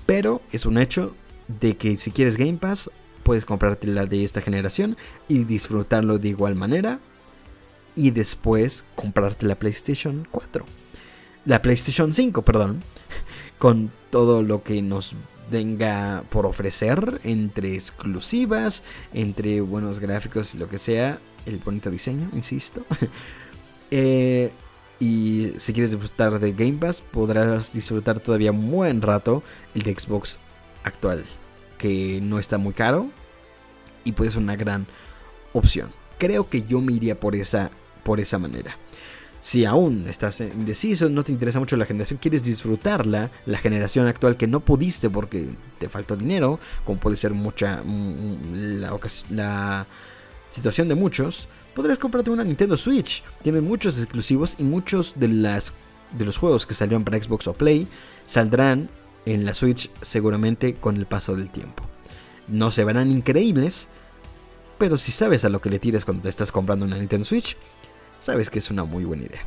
[0.06, 1.14] Pero es un hecho
[1.46, 2.90] de que si quieres Game Pass,
[3.22, 4.96] puedes comprarte la de esta generación
[5.28, 6.98] y disfrutarlo de igual manera.
[7.94, 10.64] Y después comprarte la PlayStation 4.
[11.44, 12.82] La PlayStation 5, perdón.
[13.58, 15.14] Con todo lo que nos
[15.50, 18.82] venga por ofrecer entre exclusivas,
[19.12, 22.84] entre buenos gráficos y lo que sea el bonito diseño, insisto.
[23.90, 24.52] Eh,
[25.00, 29.42] y si quieres disfrutar de Game Pass, podrás disfrutar todavía un buen rato
[29.74, 30.38] el de Xbox
[30.84, 31.24] actual,
[31.78, 33.08] que no está muy caro
[34.04, 34.86] y puede ser una gran
[35.54, 35.90] opción.
[36.18, 37.70] Creo que yo me iría por esa,
[38.04, 38.76] por esa manera.
[39.48, 44.36] Si aún estás indeciso, no te interesa mucho la generación, quieres disfrutarla, la generación actual
[44.36, 49.86] que no pudiste porque te faltó dinero, como puede ser mucha mm, la, la
[50.50, 53.22] situación de muchos, podrías comprarte una Nintendo Switch.
[53.42, 55.72] Tiene muchos exclusivos y muchos de, las,
[56.12, 57.88] de los juegos que salieron para Xbox o Play
[58.26, 58.90] saldrán
[59.24, 61.84] en la Switch seguramente con el paso del tiempo.
[62.48, 63.88] No se verán increíbles,
[64.76, 67.56] pero si sabes a lo que le tires cuando te estás comprando una Nintendo Switch,
[68.18, 69.42] sabes que es una muy buena idea.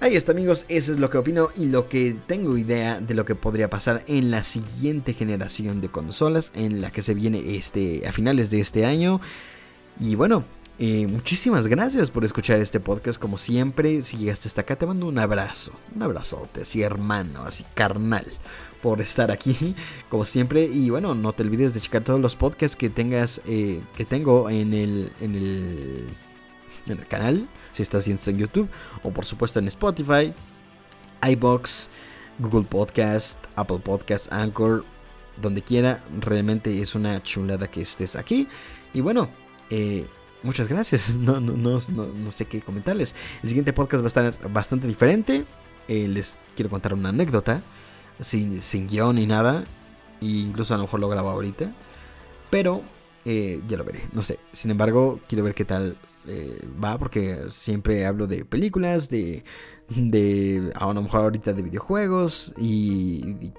[0.00, 3.24] Ahí está amigos, eso es lo que opino y lo que tengo idea de lo
[3.24, 8.06] que podría pasar en la siguiente generación de consolas, en la que se viene este,
[8.06, 9.20] a finales de este año.
[9.98, 10.44] Y bueno,
[10.78, 13.20] eh, muchísimas gracias por escuchar este podcast.
[13.20, 15.72] Como siempre, si llegaste hasta acá, te mando un abrazo.
[15.92, 18.26] Un abrazote, así hermano, así carnal,
[18.80, 19.74] por estar aquí,
[20.08, 20.64] como siempre.
[20.64, 24.48] Y bueno, no te olvides de checar todos los podcasts que tengas, eh, que tengo
[24.48, 26.06] en el, en el,
[26.86, 27.48] en el canal.
[27.72, 28.68] Si estás viendo en YouTube,
[29.02, 30.32] o por supuesto en Spotify,
[31.22, 31.90] iBox,
[32.38, 34.84] Google Podcast, Apple Podcast, Anchor,
[35.40, 36.02] donde quiera.
[36.20, 38.48] Realmente es una chulada que estés aquí.
[38.92, 39.28] Y bueno,
[39.70, 40.06] eh,
[40.42, 41.16] muchas gracias.
[41.18, 43.14] No, no, no, no, sé qué comentarles.
[43.42, 45.44] El siguiente podcast va a estar bastante diferente.
[45.88, 47.62] Eh, les quiero contar una anécdota.
[48.20, 49.64] Sin, sin guion ni nada.
[50.20, 51.72] E incluso a lo mejor lo grabo ahorita.
[52.50, 52.82] Pero
[53.24, 54.02] eh, ya lo veré.
[54.12, 54.38] No sé.
[54.52, 55.96] Sin embargo, quiero ver qué tal
[56.82, 56.98] va.
[56.98, 59.44] Porque siempre hablo de películas, de,
[59.88, 63.52] de a lo mejor ahorita de videojuegos y,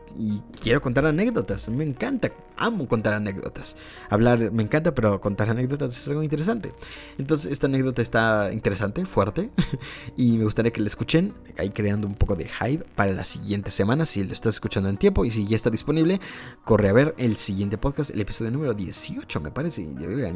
[0.62, 1.70] quiero contar anécdotas.
[1.70, 3.76] Me encanta, amo contar anécdotas.
[4.10, 6.74] Hablar me encanta, pero contar anécdotas es algo interesante.
[7.18, 9.50] Entonces esta anécdota está interesante, fuerte
[10.18, 13.72] y me gustaría que la escuchen ahí creando un poco de hype para la siguiente
[13.72, 16.20] semana si lo estás escuchando en tiempo y si ya está disponible,
[16.64, 19.88] corre a ver el siguiente podcast, el episodio número 18 me parece.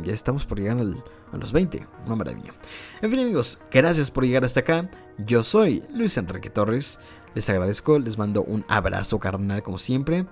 [0.03, 2.53] Ya estamos por llegar a los 20, una maravilla.
[3.01, 4.89] En fin amigos, gracias por llegar hasta acá.
[5.17, 6.99] Yo soy Luis Enrique Torres.
[7.35, 10.25] Les agradezco, les mando un abrazo carnal como siempre.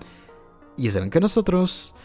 [0.77, 1.95] Y saben que nosotros,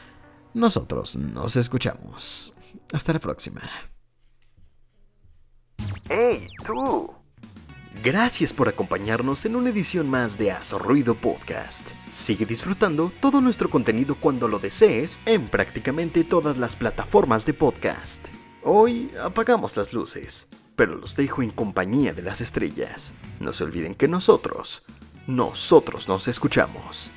[0.54, 2.52] nosotros nos escuchamos.
[2.92, 3.62] Hasta la próxima.
[6.08, 7.12] ¡Hey, tú!
[8.02, 11.90] Gracias por acompañarnos en una edición más de Azo Ruido Podcast.
[12.12, 18.26] Sigue disfrutando todo nuestro contenido cuando lo desees en prácticamente todas las plataformas de podcast.
[18.62, 23.14] Hoy apagamos las luces pero los dejo en compañía de las estrellas.
[23.40, 24.84] No se olviden que nosotros,
[25.26, 27.10] nosotros nos escuchamos.